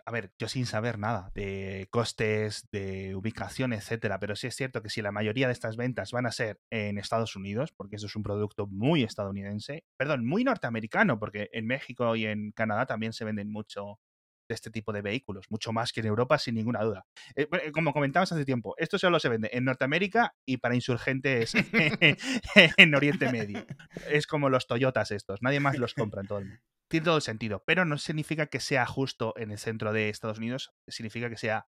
a 0.06 0.12
ver, 0.12 0.34
yo 0.38 0.48
sin 0.50 0.66
saber 0.66 1.00
nada 1.00 1.32
de 1.34 1.88
costes, 1.90 2.68
de 2.72 3.16
ubicación, 3.16 3.72
etcétera, 3.72 4.20
pero 4.20 4.36
sí 4.36 4.48
es 4.48 4.56
cierto 4.56 4.84
que 4.84 4.90
si 4.90 5.02
la 5.02 5.14
mayoría 5.14 5.48
de 5.48 5.54
estas 5.54 5.78
ventas 5.78 6.12
van 6.12 6.26
a 6.26 6.32
ser 6.32 6.60
en 6.70 6.98
Estados 6.98 7.36
Unidos, 7.38 7.72
porque 7.76 7.96
eso 7.96 8.08
es 8.08 8.16
un 8.16 8.24
producto 8.24 8.68
muy 8.68 9.04
estadounidense, 9.04 9.86
perdón, 9.98 10.26
muy 10.26 10.44
norteamericano, 10.44 11.18
porque 11.18 11.50
en 11.54 11.66
México 11.66 12.16
y 12.18 12.26
en 12.26 12.52
Canadá 12.52 12.86
también 12.86 13.14
se 13.14 13.24
venden 13.24 13.50
mucho 13.52 14.00
de 14.48 14.56
este 14.56 14.70
tipo 14.70 14.94
de 14.94 15.02
vehículos, 15.02 15.46
mucho 15.50 15.72
más 15.72 15.92
que 15.92 16.02
en 16.02 16.08
Europa, 16.08 16.38
sin 16.38 16.56
ninguna 16.56 16.84
duda. 16.84 17.06
Eh, 17.36 17.48
como 17.74 17.94
comentabas 17.94 18.32
hace 18.32 18.46
tiempo, 18.46 18.76
esto 18.78 18.98
solo 18.98 19.20
se 19.20 19.30
vende 19.30 19.50
en 19.54 19.66
Norteamérica 19.66 20.36
y 20.46 20.58
para 20.58 20.76
insurgentes 20.76 21.54
en 22.78 22.96
Oriente 22.96 23.32
Medio. 23.32 23.66
Es 24.10 24.28
como 24.28 24.50
los 24.50 24.68
Toyotas 24.68 25.12
estos, 25.12 25.42
nadie 25.42 25.60
más 25.60 25.78
los 25.78 25.94
compra 25.94 26.22
en 26.22 26.28
todo 26.28 26.40
el 26.40 26.46
mundo. 26.46 26.62
Tiene 26.88 27.06
todo 27.06 27.16
el 27.16 27.22
sentido, 27.24 27.64
pero 27.66 27.84
no 27.84 27.98
significa 27.98 28.46
que 28.46 28.60
sea 28.60 28.86
justo 28.86 29.34
en 29.38 29.52
el 29.52 29.58
centro 29.58 29.92
de 29.92 30.10
Estados 30.10 30.38
Unidos, 30.38 30.72
significa 30.88 31.30
que 31.30 31.38
sea 31.38 31.68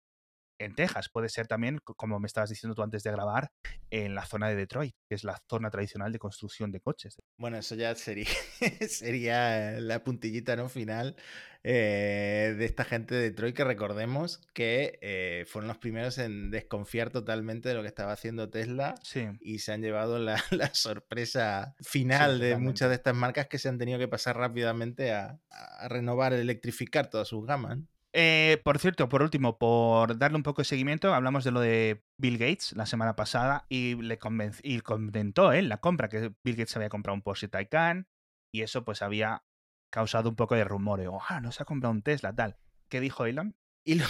en 0.60 0.74
Texas, 0.74 1.08
puede 1.08 1.28
ser 1.28 1.46
también, 1.46 1.78
co- 1.82 1.94
como 1.94 2.18
me 2.20 2.26
estabas 2.26 2.50
diciendo 2.50 2.74
tú 2.74 2.82
antes 2.82 3.02
de 3.02 3.10
grabar, 3.10 3.50
en 3.90 4.14
la 4.14 4.24
zona 4.24 4.48
de 4.48 4.56
Detroit, 4.56 4.94
que 5.08 5.14
es 5.14 5.24
la 5.24 5.40
zona 5.48 5.70
tradicional 5.70 6.12
de 6.12 6.18
construcción 6.18 6.70
de 6.72 6.80
coches. 6.80 7.16
Bueno, 7.38 7.56
eso 7.58 7.74
ya 7.74 7.94
sería, 7.94 8.28
sería 8.88 9.80
la 9.80 10.04
puntillita 10.04 10.56
no 10.56 10.68
final 10.68 11.16
eh, 11.62 12.54
de 12.56 12.64
esta 12.64 12.84
gente 12.84 13.14
de 13.14 13.22
Detroit 13.30 13.54
que 13.54 13.64
recordemos 13.64 14.38
que 14.54 14.98
eh, 15.02 15.44
fueron 15.46 15.68
los 15.68 15.78
primeros 15.78 16.18
en 16.18 16.50
desconfiar 16.50 17.10
totalmente 17.10 17.68
de 17.68 17.74
lo 17.74 17.82
que 17.82 17.88
estaba 17.88 18.12
haciendo 18.12 18.48
Tesla 18.48 18.94
Sí, 19.02 19.26
y 19.40 19.58
se 19.58 19.72
han 19.72 19.82
llevado 19.82 20.18
la, 20.18 20.42
la 20.50 20.74
sorpresa 20.74 21.74
final 21.80 22.38
de 22.40 22.56
muchas 22.56 22.88
de 22.88 22.94
estas 22.96 23.14
marcas 23.14 23.46
que 23.48 23.58
se 23.58 23.68
han 23.68 23.78
tenido 23.78 23.98
que 23.98 24.08
pasar 24.08 24.36
rápidamente 24.36 25.12
a, 25.12 25.38
a 25.50 25.88
renovar, 25.88 26.32
electrificar 26.32 27.10
todas 27.10 27.28
sus 27.28 27.44
gamas. 27.46 27.78
Eh, 28.12 28.60
por 28.64 28.78
cierto, 28.78 29.08
por 29.08 29.22
último, 29.22 29.56
por 29.58 30.18
darle 30.18 30.36
un 30.36 30.42
poco 30.42 30.62
de 30.62 30.66
seguimiento, 30.66 31.14
hablamos 31.14 31.44
de 31.44 31.52
lo 31.52 31.60
de 31.60 32.02
Bill 32.18 32.38
Gates 32.38 32.72
la 32.72 32.86
semana 32.86 33.14
pasada 33.14 33.66
y 33.68 33.94
le 34.02 34.18
y 34.62 34.80
comentó 34.80 35.52
él 35.52 35.68
la 35.68 35.78
compra, 35.78 36.08
que 36.08 36.32
Bill 36.42 36.56
Gates 36.56 36.76
había 36.76 36.88
comprado 36.88 37.14
un 37.14 37.22
Porsche 37.22 37.48
Taycan 37.48 38.08
y 38.52 38.62
eso 38.62 38.84
pues 38.84 39.02
había 39.02 39.44
causado 39.90 40.28
un 40.28 40.36
poco 40.36 40.56
de 40.56 40.64
rumor. 40.64 41.00
Ah, 41.28 41.40
no 41.40 41.52
se 41.52 41.62
ha 41.62 41.66
comprado 41.66 41.92
un 41.92 42.02
Tesla, 42.02 42.34
tal. 42.34 42.58
¿Qué 42.88 43.00
dijo 43.00 43.26
Elon? 43.26 43.56
Y 43.84 44.00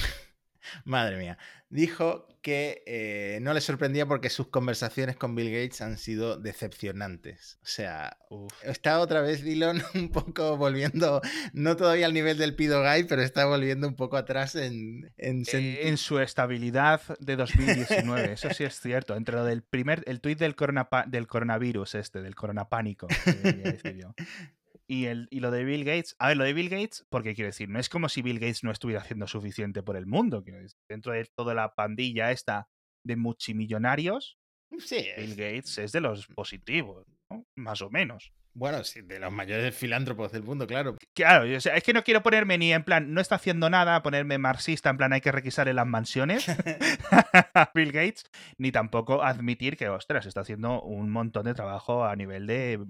Madre 0.85 1.17
mía. 1.19 1.39
Dijo 1.69 2.27
que 2.43 2.83
eh, 2.87 3.39
no 3.43 3.53
le 3.55 3.61
sorprendía 3.61 4.07
porque 4.07 4.31
sus 4.31 4.49
conversaciones 4.49 5.17
con 5.17 5.35
Bill 5.35 5.51
Gates 5.53 5.81
han 5.83 5.99
sido 5.99 6.37
decepcionantes. 6.39 7.59
O 7.63 7.67
sea, 7.67 8.17
está 8.63 8.99
otra 9.01 9.21
vez 9.21 9.43
Elon 9.45 9.81
un 9.95 10.11
poco 10.11 10.57
volviendo, 10.57 11.21
no 11.53 11.77
todavía 11.77 12.07
al 12.07 12.15
nivel 12.15 12.39
del 12.39 12.57
Pido 12.57 12.83
Guy, 12.83 13.05
pero 13.05 13.23
está 13.23 13.45
volviendo 13.45 13.87
un 13.87 13.95
poco 13.95 14.17
atrás 14.17 14.55
en, 14.55 15.13
en 15.19 15.45
Eh, 15.53 15.89
en 15.89 15.97
su 15.97 16.19
estabilidad 16.19 17.03
de 17.21 17.37
2019, 17.37 18.33
eso 18.33 18.49
sí 18.55 18.65
es 18.65 18.81
cierto. 18.81 19.15
Entre 19.17 19.35
lo 19.37 19.45
del 19.45 19.63
primer, 19.63 20.03
el 20.07 20.21
tuit 20.21 20.39
del, 20.39 20.57
coronapa- 20.57 21.07
del 21.07 21.27
coronavirus 21.27 21.95
este, 21.97 22.23
del 22.23 22.35
coronapánico, 22.35 23.07
que 23.07 23.33
debería 23.33 23.73
decir 23.73 23.97
yo. 23.97 24.15
Y, 24.93 25.07
el, 25.07 25.29
y 25.31 25.39
lo 25.39 25.53
de 25.53 25.63
Bill 25.63 25.85
Gates, 25.85 26.17
a 26.19 26.27
ver, 26.29 26.37
lo 26.37 26.43
de 26.43 26.53
Bill 26.53 26.69
Gates, 26.69 27.07
porque 27.11 27.35
quiero 27.37 27.47
decir, 27.47 27.69
no 27.69 27.79
es 27.79 27.89
como 27.89 28.09
si 28.09 28.23
Bill 28.23 28.41
Gates 28.41 28.65
no 28.65 28.73
estuviera 28.73 29.03
haciendo 29.03 29.29
suficiente 29.29 29.85
por 29.85 29.97
el 29.97 30.07
mundo. 30.07 30.43
Quiero 30.43 30.59
decir, 30.61 30.77
dentro 30.89 31.13
de 31.13 31.25
toda 31.37 31.55
la 31.55 31.75
pandilla 31.77 32.33
esta 32.33 32.69
de 33.07 33.15
multimillonarios, 33.17 34.37
Sí, 34.79 34.97
Bill 35.17 35.31
es- 35.33 35.37
Gates 35.37 35.79
es 35.79 35.93
de 35.93 36.01
los 36.01 36.27
positivos, 36.29 37.07
¿no? 37.31 37.45
más 37.57 37.83
o 37.83 37.91
menos. 37.91 38.33
bueno, 38.53 38.83
sí, 38.83 39.03
de 39.03 39.21
los 39.21 39.33
mayores 39.33 39.77
filántropos 39.77 40.33
del 40.33 40.43
mundo, 40.43 40.67
claro. 40.67 40.97
Claro, 41.15 41.57
o 41.57 41.61
sea, 41.61 41.77
es 41.77 41.85
que 41.85 41.93
no 41.93 42.03
quiero 42.03 42.23
ponerme 42.23 42.59
ni 42.59 42.73
en 42.73 42.83
plan, 42.83 43.15
no 43.15 43.21
está 43.21 43.37
haciendo 43.37 43.71
nada, 43.71 44.03
ponerme 44.03 44.39
marxista, 44.39 44.91
en 44.91 44.97
plan, 44.97 45.13
hay 45.13 45.21
que 45.21 45.31
requisarle 45.33 45.73
las 45.73 45.87
mansiones 45.87 46.47
a 47.55 47.71
Bill 47.75 47.93
Gates, 47.93 48.25
ni 48.59 48.73
tampoco 48.73 49.23
admitir 49.23 49.77
que, 49.77 49.89
ostras, 49.89 50.27
está 50.27 50.41
haciendo 50.41 50.83
un 50.83 51.11
montón 51.11 51.45
de 51.45 51.55
trabajo 51.55 52.05
a 52.05 52.17
nivel 52.17 52.47
de 52.49 52.81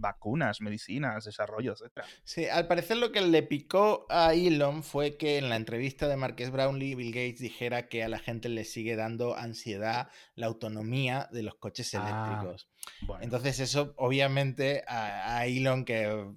vacunas, 0.00 0.60
medicinas, 0.60 1.24
desarrollo, 1.24 1.72
etc. 1.72 2.04
Sí, 2.24 2.46
al 2.46 2.66
parecer 2.66 2.96
lo 2.98 3.12
que 3.12 3.20
le 3.20 3.42
picó 3.42 4.06
a 4.08 4.34
Elon 4.34 4.82
fue 4.82 5.16
que 5.16 5.38
en 5.38 5.48
la 5.48 5.56
entrevista 5.56 6.08
de 6.08 6.16
Marques 6.16 6.50
Brownlee, 6.50 6.94
Bill 6.94 7.12
Gates 7.12 7.40
dijera 7.40 7.88
que 7.88 8.02
a 8.04 8.08
la 8.08 8.18
gente 8.18 8.48
le 8.48 8.64
sigue 8.64 8.96
dando 8.96 9.36
ansiedad 9.36 10.08
la 10.34 10.46
autonomía 10.46 11.28
de 11.32 11.42
los 11.42 11.54
coches 11.56 11.94
Ah, 11.94 11.98
eléctricos. 12.02 12.68
Bueno, 13.02 13.22
Entonces 13.24 13.60
eso 13.60 13.94
obviamente 13.96 14.84
a, 14.86 15.38
a 15.38 15.46
Elon, 15.46 15.84
que 15.84 16.08
mm, 16.08 16.36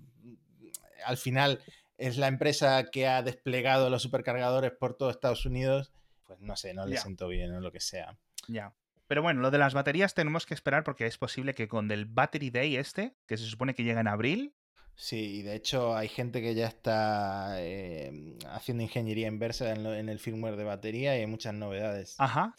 al 1.06 1.18
final 1.18 1.62
es 1.98 2.18
la 2.18 2.27
empresa 2.27 2.86
que 2.91 3.08
ha 3.08 3.22
desplegado 3.22 3.89
los 3.89 4.01
supercargadores 4.01 4.72
por 4.72 4.96
todo 4.96 5.10
Estados 5.12 5.46
Unidos, 5.46 5.91
pues 6.25 6.39
no 6.39 6.56
sé, 6.56 6.74
no 6.74 6.86
le 6.86 6.96
Ya. 6.96 7.01
sentó 7.01 7.27
bien 7.27 7.53
o 7.53 7.62
lo 7.62 7.72
que 7.72 7.80
sea. 7.80 8.18
ya. 8.48 8.74
Pero 9.12 9.24
bueno, 9.24 9.41
lo 9.41 9.51
de 9.51 9.58
las 9.58 9.74
baterías 9.74 10.13
tenemos 10.13 10.46
que 10.46 10.53
esperar 10.53 10.86
porque 10.86 11.06
es 11.06 11.18
posible 11.18 11.53
que 11.53 11.68
con 11.68 11.91
el 11.91 12.06
Battery 12.06 12.50
Day 12.50 12.77
este, 12.77 13.18
que 13.27 13.36
se 13.36 13.44
supone 13.44 13.74
que 13.75 13.84
llega 13.84 14.00
en 14.00 14.08
abril, 14.08 14.56
Sí, 14.96 15.39
y 15.39 15.41
de 15.41 15.53
hecho 15.56 15.98
hay 15.98 16.08
gente 16.08 16.41
que 16.41 16.56
ya 16.56 16.68
está 16.68 17.56
eh, 17.58 18.38
haciendo 18.48 18.84
ingeniería 18.84 19.27
inversa 19.27 19.74
en, 19.74 19.84
lo- 19.84 19.94
en 19.94 20.08
el 20.08 20.18
firmware 20.20 20.56
de 20.56 20.63
batería 20.63 21.18
y 21.18 21.22
hay 21.22 21.27
muchas 21.27 21.53
novedades. 21.53 22.15
ajá, 22.20 22.56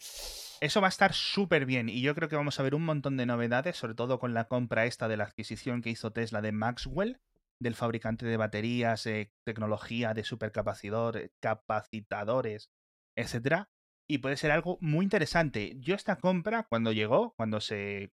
eso 0.61 0.79
va 0.79 0.87
a 0.87 0.89
estar 0.89 1.13
súper 1.13 1.65
bien 1.65 1.89
y 1.89 2.01
yo 2.01 2.13
creo 2.13 2.29
que 2.29 2.35
vamos 2.35 2.59
a 2.59 2.63
ver 2.63 2.75
un 2.75 2.85
montón 2.85 3.17
de 3.17 3.25
novedades, 3.25 3.75
sobre 3.77 3.95
todo 3.95 4.19
con 4.19 4.35
la 4.35 4.47
compra 4.47 4.85
esta 4.85 5.07
de 5.07 5.17
la 5.17 5.23
adquisición 5.23 5.81
que 5.81 5.89
hizo 5.89 6.11
Tesla 6.13 6.43
de 6.43 6.51
Maxwell, 6.51 7.19
del 7.57 7.73
fabricante 7.73 8.27
de 8.27 8.37
baterías, 8.37 9.07
eh, 9.07 9.31
tecnología 9.43 10.13
de 10.13 10.23
supercapacidor, 10.23 11.31
capacitadores, 11.39 12.69
etcétera. 13.15 13.71
Y 14.09 14.17
puede 14.19 14.37
ser 14.37 14.51
algo 14.51 14.77
muy 14.81 15.05
interesante. 15.05 15.73
Yo 15.79 15.95
esta 15.95 16.17
compra, 16.17 16.63
cuando 16.63 16.91
llegó, 16.91 17.33
cuando 17.35 17.61
se 17.61 18.11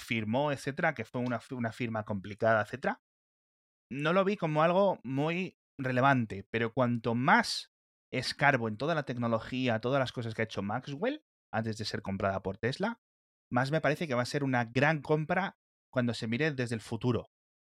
firmó, 0.00 0.52
etcétera, 0.52 0.94
que 0.94 1.04
fue 1.04 1.20
una, 1.20 1.40
una 1.50 1.72
firma 1.72 2.04
complicada, 2.04 2.62
etcétera, 2.62 3.00
no 3.90 4.12
lo 4.12 4.24
vi 4.24 4.36
como 4.36 4.62
algo 4.62 5.00
muy 5.04 5.58
relevante. 5.78 6.46
Pero 6.50 6.72
cuanto 6.72 7.14
más 7.14 7.72
escarbo 8.12 8.68
en 8.68 8.76
toda 8.76 8.94
la 8.94 9.04
tecnología, 9.04 9.80
todas 9.80 10.00
las 10.00 10.12
cosas 10.12 10.34
que 10.34 10.42
ha 10.42 10.46
hecho 10.46 10.62
Maxwell, 10.62 11.22
antes 11.52 11.76
de 11.76 11.84
ser 11.84 12.02
comprada 12.02 12.42
por 12.42 12.58
Tesla, 12.58 13.00
más 13.50 13.70
me 13.70 13.80
parece 13.80 14.08
que 14.08 14.14
va 14.14 14.22
a 14.22 14.26
ser 14.26 14.42
una 14.42 14.64
gran 14.64 15.02
compra 15.02 15.56
cuando 15.90 16.14
se 16.14 16.26
mire 16.26 16.52
desde 16.52 16.74
el 16.74 16.80
futuro. 16.80 17.30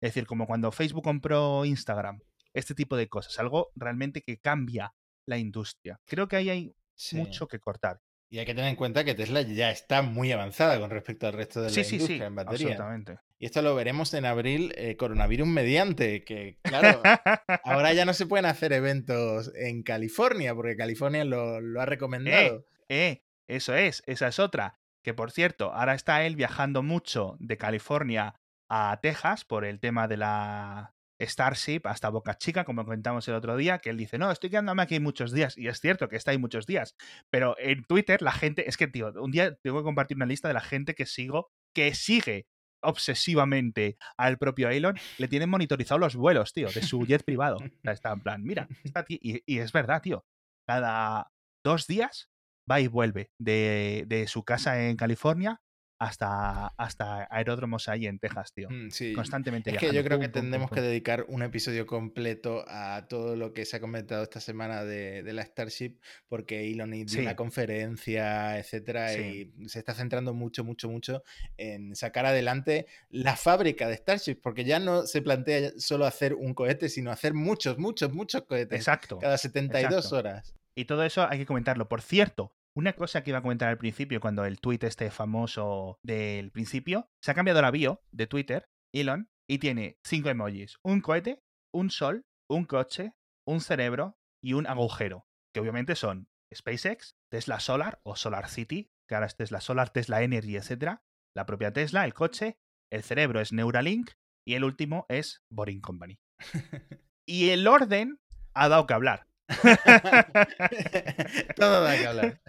Es 0.01 0.13
decir, 0.13 0.27
como 0.27 0.45
cuando 0.45 0.71
Facebook 0.71 1.03
compró 1.03 1.65
Instagram, 1.65 2.19
este 2.53 2.75
tipo 2.75 2.95
de 2.95 3.09
cosas, 3.09 3.37
algo 3.39 3.71
realmente 3.75 4.21
que 4.21 4.39
cambia 4.39 4.93
la 5.27 5.37
industria. 5.37 5.99
Creo 6.05 6.27
que 6.27 6.37
ahí 6.37 6.49
hay 6.49 6.75
Sí. 6.97 7.15
mucho 7.15 7.47
que 7.47 7.59
cortar. 7.59 7.99
Y 8.29 8.39
hay 8.39 8.45
que 8.45 8.53
tener 8.53 8.69
en 8.69 8.75
cuenta 8.75 9.05
que 9.05 9.15
Tesla 9.15 9.41
ya 9.41 9.71
está 9.71 10.01
muy 10.01 10.33
avanzada 10.33 10.77
con 10.81 10.89
respecto 10.89 11.27
al 11.27 11.33
resto 11.33 11.61
de 11.61 11.67
la 11.67 11.73
Sí, 11.73 11.79
industria 11.95 12.17
sí, 12.17 12.23
en 12.25 12.35
batería. 12.35 12.67
absolutamente. 12.71 13.17
Y 13.39 13.45
esto 13.45 13.61
lo 13.61 13.73
veremos 13.75 14.13
en 14.13 14.25
abril, 14.25 14.73
eh, 14.75 14.97
coronavirus 14.97 15.47
mediante, 15.47 16.25
que 16.25 16.57
claro, 16.61 17.01
ahora 17.63 17.93
ya 17.93 18.03
no 18.03 18.13
se 18.13 18.25
pueden 18.25 18.45
hacer 18.45 18.73
eventos 18.73 19.53
en 19.55 19.81
California, 19.83 20.53
porque 20.55 20.75
California 20.75 21.23
lo, 21.23 21.61
lo 21.61 21.79
ha 21.79 21.85
recomendado. 21.85 22.65
Eh, 22.89 23.21
eso 23.47 23.75
es, 23.75 24.03
esa 24.07 24.27
es 24.27 24.39
otra. 24.39 24.77
Que 25.03 25.13
por 25.13 25.31
cierto, 25.31 25.71
ahora 25.71 25.93
está 25.93 26.25
él 26.25 26.35
viajando 26.35 26.83
mucho 26.83 27.37
de 27.39 27.55
California 27.57 28.35
a 28.67 28.99
Texas 29.01 29.45
por 29.45 29.63
el 29.63 29.79
tema 29.79 30.09
de 30.09 30.17
la 30.17 30.93
Starship 31.19 31.81
hasta 31.85 32.09
Boca 32.09 32.37
Chica, 32.37 32.63
como 32.63 32.83
comentamos 32.83 33.27
el 33.27 33.35
otro 33.35 33.57
día, 33.57 33.79
que 33.79 33.89
él 33.89 33.97
dice, 33.97 34.17
no, 34.17 34.31
estoy 34.31 34.49
quedándome 34.49 34.83
aquí 34.83 34.99
muchos 34.99 35.31
días. 35.31 35.57
Y 35.57 35.67
es 35.67 35.79
cierto 35.79 36.09
que 36.09 36.15
está 36.15 36.31
ahí 36.31 36.37
muchos 36.37 36.65
días. 36.65 36.95
Pero 37.29 37.55
en 37.59 37.83
Twitter 37.85 38.21
la 38.21 38.31
gente, 38.31 38.69
es 38.69 38.77
que, 38.77 38.87
tío, 38.87 39.11
un 39.21 39.31
día 39.31 39.55
tengo 39.55 39.79
que 39.79 39.83
compartir 39.83 40.17
una 40.17 40.25
lista 40.25 40.47
de 40.47 40.53
la 40.53 40.61
gente 40.61 40.95
que 40.95 41.05
sigo, 41.05 41.49
que 41.73 41.93
sigue 41.93 42.47
obsesivamente 42.81 43.97
al 44.17 44.37
propio 44.37 44.69
Elon, 44.69 44.97
le 45.17 45.27
tienen 45.27 45.49
monitorizado 45.49 45.99
los 45.99 46.15
vuelos, 46.15 46.53
tío, 46.53 46.69
de 46.69 46.81
su 46.83 47.05
jet 47.05 47.23
privado. 47.23 47.57
O 47.57 47.81
sea, 47.83 47.91
está 47.91 48.11
en 48.11 48.21
plan, 48.21 48.43
mira, 48.43 48.67
está 48.83 49.01
aquí. 49.01 49.19
Y, 49.21 49.41
y 49.45 49.59
es 49.59 49.71
verdad, 49.71 50.01
tío. 50.01 50.25
Cada 50.67 51.31
dos 51.63 51.87
días 51.87 52.29
va 52.69 52.79
y 52.79 52.87
vuelve 52.87 53.31
de, 53.39 54.03
de 54.07 54.27
su 54.27 54.43
casa 54.43 54.87
en 54.87 54.97
California 54.97 55.61
hasta, 55.99 56.67
hasta 56.77 57.27
aeródromos 57.31 57.89
ahí 57.89 58.05
en 58.07 58.19
Texas, 58.19 58.53
tío. 58.53 58.69
Mm, 58.69 58.89
sí. 58.91 59.13
Constantemente 59.13 59.71
Es 59.71 59.77
que 59.77 59.93
yo 59.93 60.03
creo 60.03 60.19
que 60.19 60.29
tendremos 60.29 60.69
que 60.69 60.81
dedicar 60.81 61.25
un 61.27 61.41
episodio 61.41 61.85
completo 61.87 62.63
a 62.67 63.07
todo 63.07 63.35
lo 63.35 63.53
que 63.53 63.65
se 63.65 63.77
ha 63.77 63.79
comentado 63.79 64.23
esta 64.23 64.39
semana 64.39 64.83
de, 64.83 65.23
de 65.23 65.33
la 65.33 65.43
Starship, 65.43 65.97
porque 66.27 66.71
Elon 66.71 66.91
dio 66.91 67.07
Sí. 67.07 67.19
una 67.19 67.35
conferencia, 67.35 68.57
etcétera, 68.59 69.09
Sí. 69.09 69.51
y 69.59 69.69
se 69.69 69.79
está 69.79 69.93
centrando 69.93 70.33
mucho, 70.33 70.63
mucho, 70.63 70.89
mucho 70.89 71.23
en 71.57 71.95
sacar 71.95 72.25
adelante 72.25 72.87
la 73.09 73.35
fábrica 73.35 73.87
de 73.87 73.95
Starship, 73.95 74.35
porque 74.41 74.63
ya 74.65 74.79
no 74.79 75.03
se 75.07 75.21
plantea 75.21 75.71
solo 75.77 76.05
hacer 76.05 76.33
un 76.35 76.53
cohete, 76.53 76.89
sino 76.89 77.11
hacer 77.11 77.33
muchos, 77.33 77.77
muchos, 77.77 78.13
muchos 78.13 78.43
cohetes 78.43 78.77
Exacto. 78.79 79.17
cada 79.19 79.37
72 79.37 79.91
exacto. 80.05 80.15
horas. 80.17 80.53
Y 80.75 80.85
todo 80.85 81.03
eso 81.03 81.27
hay 81.27 81.39
que 81.39 81.45
comentarlo. 81.47 81.87
Por 81.89 82.01
cierto, 82.01 82.53
una 82.77 82.93
cosa 82.93 83.23
que 83.23 83.31
iba 83.31 83.39
a 83.39 83.41
comentar 83.41 83.69
al 83.69 83.79
principio, 83.79 84.21
cuando 84.21 84.45
el 84.45 84.59
tweet 84.59 84.77
este 84.83 85.09
famoso 85.09 85.97
del 86.03 86.51
principio, 86.51 87.09
se 87.23 87.31
ha 87.31 87.33
cambiado 87.33 87.59
la 87.59 87.71
bio 87.71 88.03
de 88.11 88.27
Twitter, 88.27 88.69
Elon, 88.93 89.31
y 89.49 89.57
tiene 89.57 89.97
cinco 90.05 90.29
emojis. 90.29 90.77
Un 90.83 91.01
cohete, 91.01 91.41
un 91.73 91.89
sol, 91.89 92.27
un 92.47 92.65
coche, 92.65 93.15
un 93.47 93.61
cerebro 93.61 94.19
y 94.43 94.53
un 94.53 94.67
agujero. 94.67 95.25
Que 95.55 95.59
obviamente 95.59 95.95
son 95.95 96.29
SpaceX, 96.53 97.15
Tesla 97.31 97.59
Solar 97.59 97.99
o 98.03 98.15
Solar 98.15 98.47
City, 98.47 98.91
que 99.07 99.15
ahora 99.15 99.25
es 99.25 99.35
Tesla 99.35 99.59
Solar, 99.59 99.89
Tesla 99.89 100.21
Energy, 100.21 100.55
etc. 100.55 100.99
La 101.35 101.47
propia 101.47 101.73
Tesla, 101.73 102.05
el 102.05 102.13
coche, 102.13 102.59
el 102.91 103.01
cerebro 103.01 103.41
es 103.41 103.53
Neuralink 103.53 104.11
y 104.45 104.53
el 104.53 104.63
último 104.63 105.07
es 105.09 105.41
Boring 105.49 105.81
Company. 105.81 106.19
Y 107.29 107.49
el 107.49 107.67
orden 107.67 108.21
ha 108.53 108.69
dado 108.69 108.87
que 108.87 108.93
hablar. 108.93 109.26
Todo 111.55 111.81
da 111.83 111.97
que 111.97 112.07
hablar. 112.07 112.39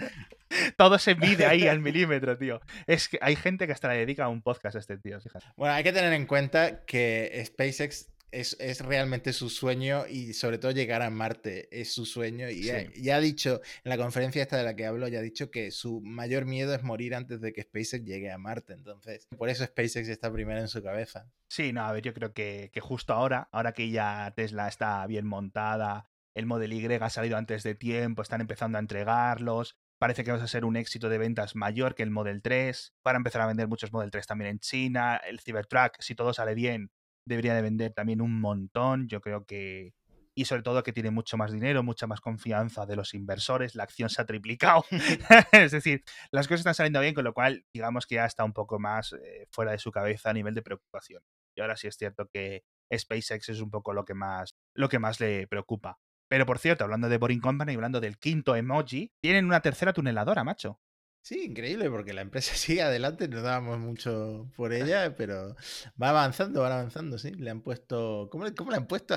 Todo 0.77 0.99
se 0.99 1.15
mide 1.15 1.47
ahí 1.47 1.67
al 1.69 1.81
milímetro, 1.81 2.37
tío. 2.39 2.61
Es 2.87 3.09
que 3.09 3.19
hay 3.21 3.37
gente 3.37 3.67
que 3.67 3.73
hasta 3.73 3.89
le 3.89 3.99
dedica 3.99 4.29
un 4.29 4.43
podcast 4.43 4.77
a 4.77 4.79
este 4.79 4.97
tío, 4.99 5.21
fíjate. 5.21 5.47
Bueno, 5.57 5.75
hay 5.75 5.85
que 5.85 5.93
tener 5.93 6.13
en 6.13 6.27
cuenta 6.27 6.85
que 6.85 7.43
SpaceX 7.47 8.09
es, 8.31 8.57
es, 8.61 8.81
realmente 8.81 9.33
su 9.33 9.49
sueño 9.49 10.07
y 10.07 10.35
sobre 10.35 10.59
todo 10.59 10.71
llegar 10.73 11.03
a 11.03 11.11
Marte 11.11 11.69
es 11.71 11.93
su 11.93 12.05
sueño. 12.07 12.49
Y 12.49 12.63
Sí. 12.63 12.67
ya, 12.67 12.85
ya 12.97 13.17
ha 13.17 13.21
dicho, 13.21 13.61
en 13.85 13.91
la 13.91 13.97
conferencia 13.97 14.43
esta 14.43 14.57
de 14.57 14.65
la 14.65 14.75
que 14.77 14.87
hablo, 14.87 15.09
ya 15.09 15.19
ha 15.19 15.23
dicho 15.23 15.51
que 15.51 15.71
su 15.71 16.01
mayor 16.01 16.47
miedo 16.47 16.75
es 16.75 16.83
morir 16.83 17.15
antes 17.15 17.41
de 17.41 17.53
que 17.53 17.63
SpaceX 17.63 18.05
llegue 18.05 18.31
a 18.31 18.39
Marte. 18.39 18.73
Entonces, 18.75 19.27
por 19.37 19.49
eso 19.51 19.65
SpaceX 19.65 20.09
está 20.09 20.33
primero 20.33 20.61
en 20.61 20.69
su 20.69 20.83
cabeza. 20.83 21.31
Sí, 21.49 21.73
no, 21.73 21.85
a 21.85 21.93
ver, 21.93 22.03
yo 22.03 22.15
creo 22.15 22.33
que, 22.33 22.71
que 22.73 22.81
justo 22.81 23.13
ahora, 23.13 23.49
ahora 23.53 23.73
que 23.73 23.91
ya 23.91 24.33
Tesla 24.37 24.69
está 24.69 25.07
bien 25.07 25.27
montada, 25.27 26.09
el 26.35 26.47
Model 26.47 26.73
Y 26.73 26.87
ha 26.87 27.11
salido 27.11 27.37
antes 27.37 27.63
de 27.63 27.75
tiempo, 27.75 28.23
están 28.23 28.41
empezando 28.41 28.79
a 28.79 28.81
entregarlos, 28.81 29.77
parece 29.99 30.25
que 30.25 30.33
va 30.33 30.39
a 30.43 30.47
ser 30.47 30.65
un 30.65 30.77
éxito 30.77 31.09
de 31.09 31.19
ventas 31.19 31.57
mayor 31.57 31.95
que 31.95 32.03
el 32.03 32.11
Model 32.11 32.43
3, 32.43 32.95
van 33.05 33.17
a 33.17 33.19
empezar 33.19 33.43
a 33.43 33.47
vender 33.47 33.69
muchos 33.69 33.93
Model 33.93 34.11
3 34.11 34.27
también 34.27 34.51
en 34.51 34.59
China, 34.61 35.17
el 35.17 35.41
Cybertruck, 35.41 36.01
si 36.01 36.15
todo 36.15 36.33
sale 36.33 36.55
bien, 36.55 36.91
debería 37.25 37.55
de 37.55 37.63
vender 37.63 37.93
también 37.93 38.21
un 38.21 38.41
montón, 38.41 39.09
yo 39.09 39.21
creo 39.21 39.45
que... 39.45 39.95
Y 40.35 40.45
sobre 40.45 40.63
todo 40.63 40.85
que 40.85 40.93
tiene 40.93 41.11
mucho 41.11 41.37
más 41.37 41.51
dinero, 41.51 41.83
mucha 41.83 42.07
más 42.07 42.21
confianza 42.21 42.87
de 42.87 42.95
los 42.95 43.13
inversores, 43.13 43.75
la 43.75 43.83
acción 43.83 44.09
se 44.09 44.23
ha 44.23 44.25
triplicado. 44.25 44.85
es 45.53 45.73
decir, 45.73 46.05
las 46.31 46.47
cosas 46.47 46.61
están 46.61 46.75
saliendo 46.75 47.01
bien, 47.01 47.13
con 47.13 47.25
lo 47.25 47.35
cual 47.35 47.67
digamos 47.75 48.07
que 48.07 48.15
ya 48.15 48.25
está 48.25 48.45
un 48.45 48.53
poco 48.53 48.79
más 48.79 49.15
eh, 49.15 49.49
fuera 49.51 49.73
de 49.73 49.79
su 49.79 49.91
cabeza 49.91 50.31
a 50.31 50.33
nivel 50.33 50.55
de 50.55 50.63
preocupación. 50.63 51.23
Y 51.57 51.61
ahora 51.61 51.77
sí 51.77 51.89
es 51.89 51.97
cierto 51.97 52.29
que 52.33 52.63
SpaceX 52.97 53.49
es 53.49 53.61
un 53.61 53.71
poco 53.71 53.93
lo 53.93 54.05
que 54.05 54.15
más, 54.15 54.55
lo 54.75 54.89
que 54.89 55.01
más 55.01 55.19
le 55.19 55.49
preocupa. 55.49 55.99
Pero 56.29 56.47
por 56.47 56.59
cierto, 56.59 56.85
hablando 56.85 57.09
de 57.09 57.19
Boring 57.19 57.41
Company, 57.41 57.75
hablando 57.75 58.01
del 58.01 58.19
quinto 58.19 58.55
emoji, 58.55 59.11
tienen 59.21 59.47
una 59.47 59.61
tercera 59.61 59.93
tuneladora, 59.93 60.45
macho. 60.45 60.81
Sí, 61.23 61.45
increíble, 61.45 61.91
porque 61.91 62.13
la 62.13 62.21
empresa 62.23 62.55
sigue 62.55 62.83
adelante, 62.83 63.29
no 63.29 63.43
dábamos 63.43 63.79
mucho 63.79 64.51
por 64.57 64.73
ella, 64.73 65.15
pero 65.17 65.57
va 66.01 66.11
avanzando, 66.11 66.61
va 66.63 66.69
avanzando, 66.73 67.19
sí. 67.19 67.33
Le 67.33 67.51
han 67.51 67.61
puesto. 67.63 68.29
¿Cómo, 68.31 68.45
le- 68.45 68.55
cómo 68.55 68.71
le 68.71 68.77
han 68.79 68.87
puesto? 68.87 69.17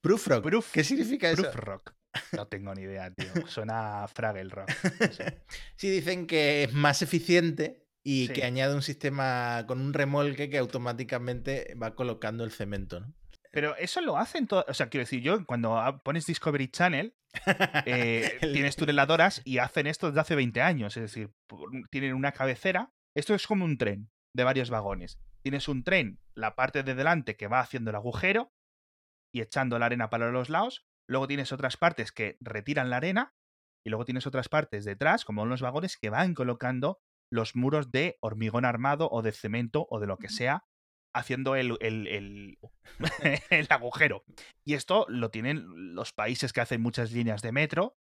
Proof 0.00 0.26
Rock. 0.28 0.44
Proof- 0.44 0.70
¿Qué 0.72 0.84
significa 0.84 1.30
eso? 1.30 1.42
Proof 1.42 1.54
Rock. 1.56 1.94
No 2.32 2.46
tengo 2.48 2.74
ni 2.74 2.82
idea, 2.82 3.10
tío. 3.12 3.28
Suena 3.46 4.04
a 4.04 4.08
Fraggle 4.08 4.50
Rock. 4.50 4.70
no 5.00 5.12
sé. 5.12 5.42
Sí, 5.76 5.90
dicen 5.90 6.26
que 6.26 6.64
es 6.64 6.72
más 6.72 7.02
eficiente 7.02 7.86
y 8.02 8.28
Sí. 8.28 8.32
que 8.34 8.44
añade 8.44 8.74
un 8.74 8.82
sistema 8.82 9.64
con 9.66 9.80
un 9.80 9.92
remolque 9.92 10.48
que 10.48 10.58
automáticamente 10.58 11.74
va 11.80 11.94
colocando 11.94 12.44
el 12.44 12.52
cemento, 12.52 13.00
¿no? 13.00 13.12
Pero 13.56 13.74
eso 13.76 14.02
lo 14.02 14.18
hacen 14.18 14.46
todas. 14.46 14.66
O 14.68 14.74
sea, 14.74 14.90
quiero 14.90 15.04
decir, 15.04 15.22
yo 15.22 15.46
cuando 15.46 15.98
pones 16.04 16.26
Discovery 16.26 16.68
Channel, 16.68 17.16
eh, 17.86 18.36
tienes 18.52 18.76
tuneladoras 18.76 19.40
y 19.46 19.56
hacen 19.56 19.86
esto 19.86 20.08
desde 20.08 20.20
hace 20.20 20.34
20 20.34 20.60
años. 20.60 20.94
Es 20.98 21.04
decir, 21.04 21.32
tienen 21.90 22.12
una 22.12 22.32
cabecera. 22.32 22.92
Esto 23.14 23.34
es 23.34 23.46
como 23.46 23.64
un 23.64 23.78
tren 23.78 24.10
de 24.34 24.44
varios 24.44 24.68
vagones. 24.68 25.18
Tienes 25.40 25.68
un 25.68 25.84
tren, 25.84 26.20
la 26.34 26.54
parte 26.54 26.82
de 26.82 26.94
delante 26.94 27.38
que 27.38 27.48
va 27.48 27.60
haciendo 27.60 27.88
el 27.88 27.96
agujero 27.96 28.52
y 29.32 29.40
echando 29.40 29.78
la 29.78 29.86
arena 29.86 30.10
para 30.10 30.30
los 30.30 30.50
lados. 30.50 30.84
Luego 31.08 31.26
tienes 31.26 31.50
otras 31.50 31.78
partes 31.78 32.12
que 32.12 32.36
retiran 32.40 32.90
la 32.90 32.98
arena. 32.98 33.32
Y 33.86 33.88
luego 33.88 34.04
tienes 34.04 34.26
otras 34.26 34.50
partes 34.50 34.84
detrás, 34.84 35.24
como 35.24 35.46
los 35.46 35.62
vagones, 35.62 35.96
que 35.96 36.10
van 36.10 36.34
colocando 36.34 37.00
los 37.32 37.56
muros 37.56 37.90
de 37.90 38.18
hormigón 38.20 38.66
armado 38.66 39.08
o 39.10 39.22
de 39.22 39.32
cemento 39.32 39.86
o 39.88 39.98
de 39.98 40.08
lo 40.08 40.18
que 40.18 40.28
sea, 40.28 40.66
haciendo 41.16 41.56
el, 41.56 41.76
el- 41.80 42.06
el- 42.06 42.58
el 43.50 43.66
agujero. 43.70 44.24
Y 44.64 44.74
esto 44.74 45.06
lo 45.08 45.30
tienen 45.30 45.64
los 45.94 46.12
países 46.12 46.52
que 46.52 46.60
hacen 46.60 46.80
muchas 46.80 47.12
líneas 47.12 47.42
de 47.42 47.52
metro 47.52 47.96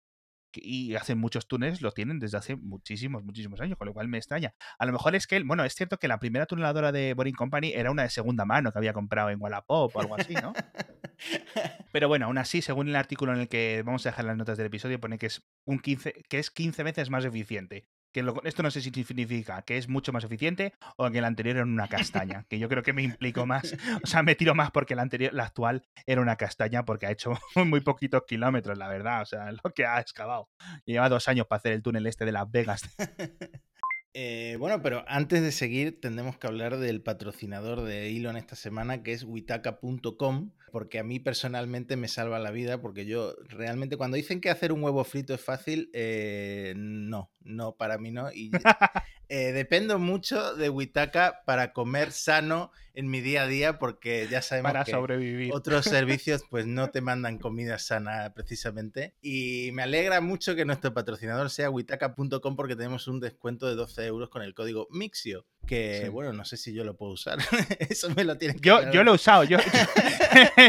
y 0.53 0.95
hacen 0.95 1.17
muchos 1.17 1.47
túneles, 1.47 1.81
lo 1.81 1.93
tienen 1.93 2.19
desde 2.19 2.37
hace 2.37 2.55
muchísimos, 2.57 3.23
muchísimos 3.23 3.61
años, 3.61 3.77
con 3.77 3.87
lo 3.87 3.93
cual 3.93 4.09
me 4.09 4.17
extraña. 4.17 4.53
A 4.79 4.85
lo 4.85 4.91
mejor 4.91 5.15
es 5.15 5.25
que, 5.25 5.41
bueno, 5.43 5.63
es 5.63 5.73
cierto 5.75 5.97
que 5.97 6.09
la 6.09 6.19
primera 6.19 6.45
tuneladora 6.45 6.91
de 6.91 7.13
Boring 7.13 7.35
Company 7.35 7.71
era 7.73 7.89
una 7.89 8.03
de 8.03 8.09
segunda 8.09 8.43
mano 8.43 8.71
que 8.73 8.77
había 8.77 8.91
comprado 8.91 9.29
en 9.29 9.41
Wallapop 9.41 9.95
o 9.95 9.99
algo 10.01 10.15
así, 10.15 10.33
¿no? 10.33 10.51
Pero 11.93 12.07
bueno, 12.07 12.25
aún 12.25 12.37
así, 12.37 12.61
según 12.61 12.89
el 12.89 12.95
artículo 12.95 13.33
en 13.33 13.39
el 13.41 13.47
que 13.47 13.81
vamos 13.85 14.05
a 14.05 14.09
dejar 14.09 14.25
las 14.25 14.35
notas 14.37 14.57
del 14.57 14.67
episodio, 14.67 14.99
pone 14.99 15.17
que 15.17 15.27
es 15.27 15.41
un 15.65 15.79
15, 15.79 16.23
que 16.27 16.39
es 16.39 16.51
15 16.51 16.83
veces 16.83 17.09
más 17.09 17.23
eficiente. 17.25 17.87
Que 18.11 18.25
esto 18.43 18.63
no 18.63 18.71
sé 18.71 18.81
si 18.81 18.91
significa 18.91 19.61
que 19.61 19.77
es 19.77 19.87
mucho 19.87 20.11
más 20.11 20.23
eficiente 20.23 20.73
o 20.97 21.09
que 21.09 21.19
el 21.19 21.25
anterior 21.25 21.57
era 21.57 21.65
una 21.65 21.87
castaña, 21.87 22.45
que 22.49 22.59
yo 22.59 22.67
creo 22.67 22.83
que 22.83 22.93
me 22.93 23.03
implico 23.03 23.45
más, 23.45 23.75
o 24.03 24.07
sea, 24.07 24.23
me 24.23 24.35
tiro 24.35 24.53
más 24.55 24.71
porque 24.71 24.95
la 24.95 25.01
anterior, 25.01 25.33
la 25.33 25.45
actual 25.45 25.83
era 26.05 26.21
una 26.21 26.35
castaña 26.35 26.83
porque 26.85 27.05
ha 27.05 27.11
hecho 27.11 27.31
muy 27.65 27.81
poquitos 27.81 28.23
kilómetros, 28.27 28.77
la 28.77 28.87
verdad, 28.87 29.21
o 29.21 29.25
sea, 29.25 29.51
lo 29.63 29.73
que 29.73 29.85
ha 29.85 29.99
excavado. 29.99 30.49
Lleva 30.85 31.09
dos 31.09 31.27
años 31.27 31.47
para 31.47 31.57
hacer 31.59 31.73
el 31.73 31.81
túnel 31.81 32.07
este 32.07 32.25
de 32.25 32.31
Las 32.31 32.49
Vegas. 32.49 32.83
Eh, 34.13 34.57
bueno, 34.59 34.81
pero 34.81 35.05
antes 35.07 35.41
de 35.41 35.53
seguir, 35.53 36.01
tendremos 36.01 36.37
que 36.37 36.45
hablar 36.45 36.77
del 36.79 37.01
patrocinador 37.01 37.81
de 37.83 38.09
Elon 38.09 38.35
esta 38.35 38.57
semana, 38.57 39.03
que 39.03 39.13
es 39.13 39.23
witaka.com, 39.23 40.51
porque 40.71 40.99
a 40.99 41.03
mí 41.03 41.19
personalmente 41.19 41.95
me 41.97 42.07
salva 42.07 42.39
la 42.39 42.51
vida, 42.51 42.81
porque 42.81 43.05
yo 43.05 43.35
realmente 43.49 43.97
cuando 43.97 44.17
dicen 44.17 44.41
que 44.41 44.49
hacer 44.49 44.71
un 44.71 44.83
huevo 44.83 45.03
frito 45.03 45.33
es 45.33 45.41
fácil, 45.41 45.89
eh, 45.93 46.73
no, 46.77 47.29
no, 47.41 47.75
para 47.75 47.97
mí 47.97 48.11
no. 48.11 48.31
Y 48.31 48.51
eh, 49.33 49.53
dependo 49.53 49.97
mucho 49.97 50.55
de 50.55 50.69
Witaka 50.69 51.43
para 51.45 51.71
comer 51.71 52.11
sano 52.11 52.71
en 52.93 53.09
mi 53.09 53.21
día 53.21 53.43
a 53.43 53.47
día, 53.47 53.79
porque 53.79 54.27
ya 54.29 54.41
sabemos 54.41 54.73
para 54.73 54.83
que 54.83 54.91
sobrevivir. 54.91 55.53
otros 55.53 55.85
servicios 55.85 56.43
pues 56.49 56.67
no 56.67 56.89
te 56.89 56.99
mandan 56.99 57.37
comida 57.37 57.79
sana 57.79 58.33
precisamente. 58.35 59.15
Y 59.21 59.69
me 59.71 59.83
alegra 59.83 60.19
mucho 60.19 60.53
que 60.55 60.65
nuestro 60.65 60.93
patrocinador 60.93 61.49
sea 61.49 61.69
witaka.com 61.69 62.55
porque 62.57 62.75
tenemos 62.75 63.07
un 63.07 63.21
descuento 63.21 63.67
de 63.69 63.75
12 63.75 64.05
euros 64.05 64.29
con 64.29 64.41
el 64.41 64.53
código 64.53 64.87
Mixio. 64.91 65.45
Que 65.65 66.01
Sí. 66.03 66.09
bueno, 66.09 66.33
no 66.33 66.43
sé 66.43 66.57
si 66.57 66.73
yo 66.73 66.83
lo 66.83 66.97
puedo 66.97 67.13
usar. 67.13 67.37
Eso 67.79 68.09
me 68.09 68.25
lo 68.25 68.37
tienen 68.37 68.59
que 68.59 68.67
Yo, 68.67 68.91
yo 68.91 69.05
lo 69.05 69.11
he 69.11 69.15
usado, 69.15 69.45
yo, 69.45 69.59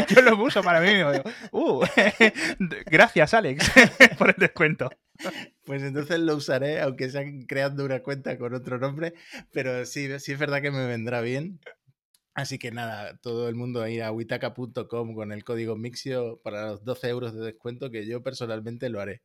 yo 0.07 0.21
lo 0.21 0.41
uso 0.41 0.63
para 0.63 0.79
mí. 0.79 0.93
mismo, 0.93 1.11
Uh, 1.51 1.83
gracias, 2.85 3.33
Alex, 3.33 3.69
por 4.17 4.29
el 4.29 4.35
descuento. 4.37 4.89
Pues 5.65 5.83
entonces 5.83 6.19
lo 6.19 6.35
usaré, 6.35 6.81
aunque 6.81 7.09
sea 7.09 7.23
creando 7.47 7.85
una 7.85 8.01
cuenta 8.01 8.37
con 8.37 8.53
otro 8.53 8.77
nombre. 8.79 9.13
Pero 9.51 9.85
sí, 9.85 10.07
sí 10.19 10.33
es 10.33 10.39
verdad 10.39 10.61
que 10.61 10.71
me 10.71 10.87
vendrá 10.87 11.21
bien. 11.21 11.59
Así 12.33 12.57
que 12.57 12.71
nada, 12.71 13.17
todo 13.17 13.47
el 13.47 13.55
mundo 13.55 13.81
a 13.81 13.89
ir 13.89 14.01
a 14.01 14.11
witaka.com 14.11 15.13
con 15.13 15.31
el 15.31 15.43
código 15.43 15.75
Mixio 15.75 16.41
para 16.43 16.67
los 16.67 16.83
12 16.83 17.09
euros 17.09 17.33
de 17.35 17.45
descuento, 17.45 17.91
que 17.91 18.07
yo 18.07 18.23
personalmente 18.23 18.89
lo 18.89 18.99
haré. 18.99 19.21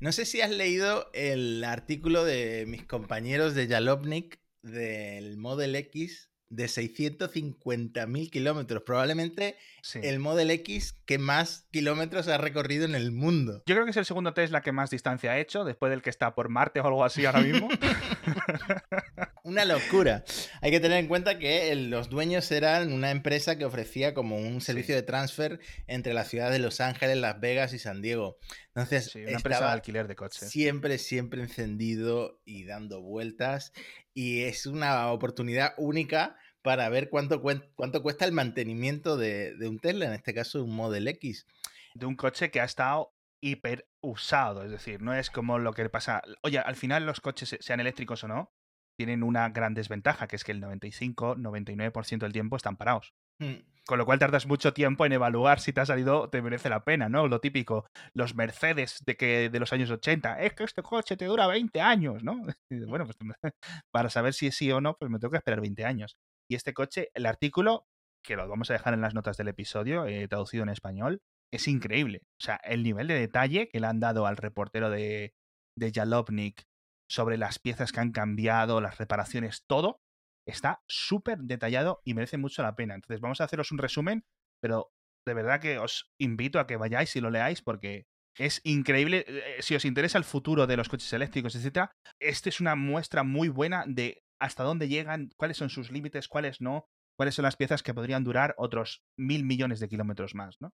No 0.00 0.12
sé 0.12 0.24
si 0.24 0.40
has 0.40 0.50
leído 0.50 1.10
el 1.12 1.64
artículo 1.64 2.24
de 2.24 2.64
mis 2.68 2.84
compañeros 2.84 3.54
de 3.56 3.66
Jalopnik 3.66 4.40
del 4.62 5.36
Model 5.36 5.74
X 5.74 6.30
de 6.50 6.66
650.000 6.66 8.30
kilómetros. 8.30 8.82
Probablemente 8.84 9.56
Sí. 9.82 10.00
el 10.02 10.18
Model 10.18 10.50
X 10.50 10.94
que 11.06 11.18
más 11.18 11.66
kilómetros 11.70 12.26
ha 12.28 12.36
recorrido 12.36 12.84
en 12.84 12.94
el 12.94 13.12
mundo. 13.12 13.62
Yo 13.66 13.74
creo 13.74 13.84
que 13.84 13.92
es 13.92 13.96
el 13.96 14.04
segundo 14.04 14.34
Tesla 14.34 14.60
que 14.60 14.72
más 14.72 14.90
distancia 14.90 15.30
ha 15.32 15.38
hecho, 15.38 15.64
después 15.64 15.90
del 15.90 16.02
que 16.02 16.10
está 16.10 16.34
por 16.34 16.48
Marte 16.48 16.80
o 16.80 16.86
algo 16.86 17.04
así 17.04 17.24
ahora 17.24 17.40
mismo. 17.40 17.68
Una 19.44 19.64
locura. 19.64 20.24
Hay 20.60 20.70
que 20.70 20.80
tener 20.80 20.98
en 20.98 21.06
cuenta 21.08 21.38
que 21.38 21.74
los 21.74 22.10
dueños 22.10 22.50
eran 22.52 22.92
una 22.92 23.10
empresa 23.10 23.56
que 23.56 23.64
ofrecía 23.64 24.12
como 24.12 24.36
un 24.36 24.60
servicio 24.60 24.94
de 24.94 25.02
transfer 25.02 25.60
entre 25.86 26.12
las 26.12 26.28
ciudades 26.28 26.52
de 26.52 26.58
Los 26.58 26.80
Ángeles, 26.80 27.16
Las 27.16 27.40
Vegas 27.40 27.72
y 27.72 27.78
San 27.78 28.02
Diego. 28.02 28.36
Entonces, 28.82 29.12
Sí, 29.12 29.22
una 29.22 29.32
empresa 29.32 29.66
de 29.66 29.72
alquiler 29.72 30.08
de 30.08 30.16
coches. 30.16 30.48
siempre, 30.48 30.98
siempre 30.98 31.42
encendido 31.42 32.40
y 32.44 32.64
dando 32.64 33.00
vueltas. 33.00 33.72
Y 34.14 34.42
es 34.42 34.66
una 34.66 35.10
oportunidad 35.10 35.74
única 35.76 36.36
para 36.62 36.88
ver 36.88 37.08
cuánto, 37.08 37.40
cuánto 37.40 38.02
cuesta 38.02 38.24
el 38.24 38.32
mantenimiento 38.32 39.16
de, 39.16 39.54
de 39.56 39.68
un 39.68 39.78
Tesla, 39.78 40.06
en 40.06 40.12
este 40.12 40.34
caso 40.34 40.62
un 40.64 40.74
Model 40.74 41.08
X. 41.08 41.46
De 41.94 42.06
un 42.06 42.16
coche 42.16 42.50
que 42.50 42.60
ha 42.60 42.64
estado 42.64 43.14
hiper 43.40 43.88
usado, 44.00 44.64
es 44.64 44.70
decir, 44.70 45.00
no 45.00 45.14
es 45.14 45.30
como 45.30 45.58
lo 45.58 45.72
que 45.72 45.82
le 45.82 45.90
pasa. 45.90 46.22
Oye, 46.42 46.58
al 46.58 46.76
final 46.76 47.06
los 47.06 47.20
coches, 47.20 47.56
sean 47.60 47.80
eléctricos 47.80 48.24
o 48.24 48.28
no, 48.28 48.52
tienen 48.96 49.22
una 49.22 49.48
gran 49.50 49.74
desventaja, 49.74 50.26
que 50.26 50.36
es 50.36 50.44
que 50.44 50.52
el 50.52 50.60
95-99% 50.62 52.18
del 52.18 52.32
tiempo 52.32 52.56
están 52.56 52.76
parados. 52.76 53.14
Hmm. 53.38 53.58
Con 53.88 53.96
lo 53.96 54.04
cual 54.04 54.18
tardas 54.18 54.46
mucho 54.46 54.74
tiempo 54.74 55.06
en 55.06 55.12
evaluar 55.12 55.60
si 55.60 55.72
te 55.72 55.80
ha 55.80 55.86
salido, 55.86 56.28
te 56.28 56.42
merece 56.42 56.68
la 56.68 56.84
pena, 56.84 57.08
¿no? 57.08 57.26
Lo 57.26 57.40
típico, 57.40 57.86
los 58.12 58.34
Mercedes 58.34 59.02
de 59.06 59.16
que 59.16 59.48
de 59.48 59.58
los 59.58 59.72
años 59.72 59.90
80, 59.90 60.42
es 60.42 60.52
que 60.52 60.64
este 60.64 60.82
coche 60.82 61.16
te 61.16 61.24
dura 61.24 61.46
20 61.46 61.80
años, 61.80 62.22
¿no? 62.22 62.34
Y 62.70 62.84
bueno, 62.84 63.06
pues 63.06 63.16
para 63.90 64.10
saber 64.10 64.34
si 64.34 64.48
es 64.48 64.56
sí 64.56 64.70
o 64.70 64.82
no, 64.82 64.94
pues 64.98 65.10
me 65.10 65.18
tengo 65.18 65.30
que 65.30 65.38
esperar 65.38 65.62
20 65.62 65.86
años. 65.86 66.18
Y 66.50 66.54
este 66.54 66.74
coche, 66.74 67.08
el 67.14 67.24
artículo, 67.24 67.86
que 68.22 68.36
lo 68.36 68.46
vamos 68.46 68.68
a 68.68 68.74
dejar 68.74 68.92
en 68.92 69.00
las 69.00 69.14
notas 69.14 69.38
del 69.38 69.48
episodio, 69.48 70.04
eh, 70.04 70.28
traducido 70.28 70.64
en 70.64 70.68
español, 70.68 71.22
es 71.50 71.66
increíble. 71.66 72.20
O 72.38 72.44
sea, 72.44 72.56
el 72.56 72.82
nivel 72.82 73.06
de 73.06 73.14
detalle 73.14 73.70
que 73.70 73.80
le 73.80 73.86
han 73.86 74.00
dado 74.00 74.26
al 74.26 74.36
reportero 74.36 74.90
de, 74.90 75.32
de 75.78 75.92
Jalopnik 75.92 76.64
sobre 77.10 77.38
las 77.38 77.58
piezas 77.58 77.92
que 77.92 78.00
han 78.00 78.12
cambiado, 78.12 78.82
las 78.82 78.98
reparaciones, 78.98 79.64
todo, 79.66 80.02
está 80.48 80.80
súper 80.88 81.38
detallado 81.38 82.00
y 82.04 82.14
merece 82.14 82.38
mucho 82.38 82.62
la 82.62 82.74
pena. 82.74 82.94
Entonces, 82.94 83.20
vamos 83.20 83.40
a 83.40 83.44
haceros 83.44 83.70
un 83.70 83.78
resumen, 83.78 84.24
pero 84.60 84.90
de 85.26 85.34
verdad 85.34 85.60
que 85.60 85.78
os 85.78 86.10
invito 86.18 86.58
a 86.58 86.66
que 86.66 86.76
vayáis 86.76 87.14
y 87.16 87.20
lo 87.20 87.30
leáis 87.30 87.62
porque 87.62 88.06
es 88.36 88.60
increíble. 88.64 89.24
Eh, 89.28 89.56
Si 89.60 89.74
os 89.74 89.84
interesa 89.84 90.18
el 90.18 90.24
futuro 90.24 90.66
de 90.66 90.76
los 90.76 90.88
coches 90.88 91.12
eléctricos, 91.12 91.54
etcétera, 91.54 91.92
esta 92.18 92.48
es 92.48 92.60
una 92.60 92.76
muestra 92.76 93.22
muy 93.22 93.48
buena 93.48 93.84
de 93.86 94.22
hasta 94.40 94.62
dónde 94.62 94.88
llegan, 94.88 95.30
cuáles 95.36 95.56
son 95.56 95.68
sus 95.68 95.90
límites, 95.90 96.28
cuáles 96.28 96.60
no. 96.60 96.88
Cuáles 97.18 97.34
son 97.34 97.42
las 97.42 97.56
piezas 97.56 97.82
que 97.82 97.92
podrían 97.92 98.22
durar 98.22 98.54
otros 98.58 99.02
mil 99.16 99.44
millones 99.44 99.80
de 99.80 99.88
kilómetros 99.88 100.36
más, 100.36 100.60
¿no? 100.60 100.72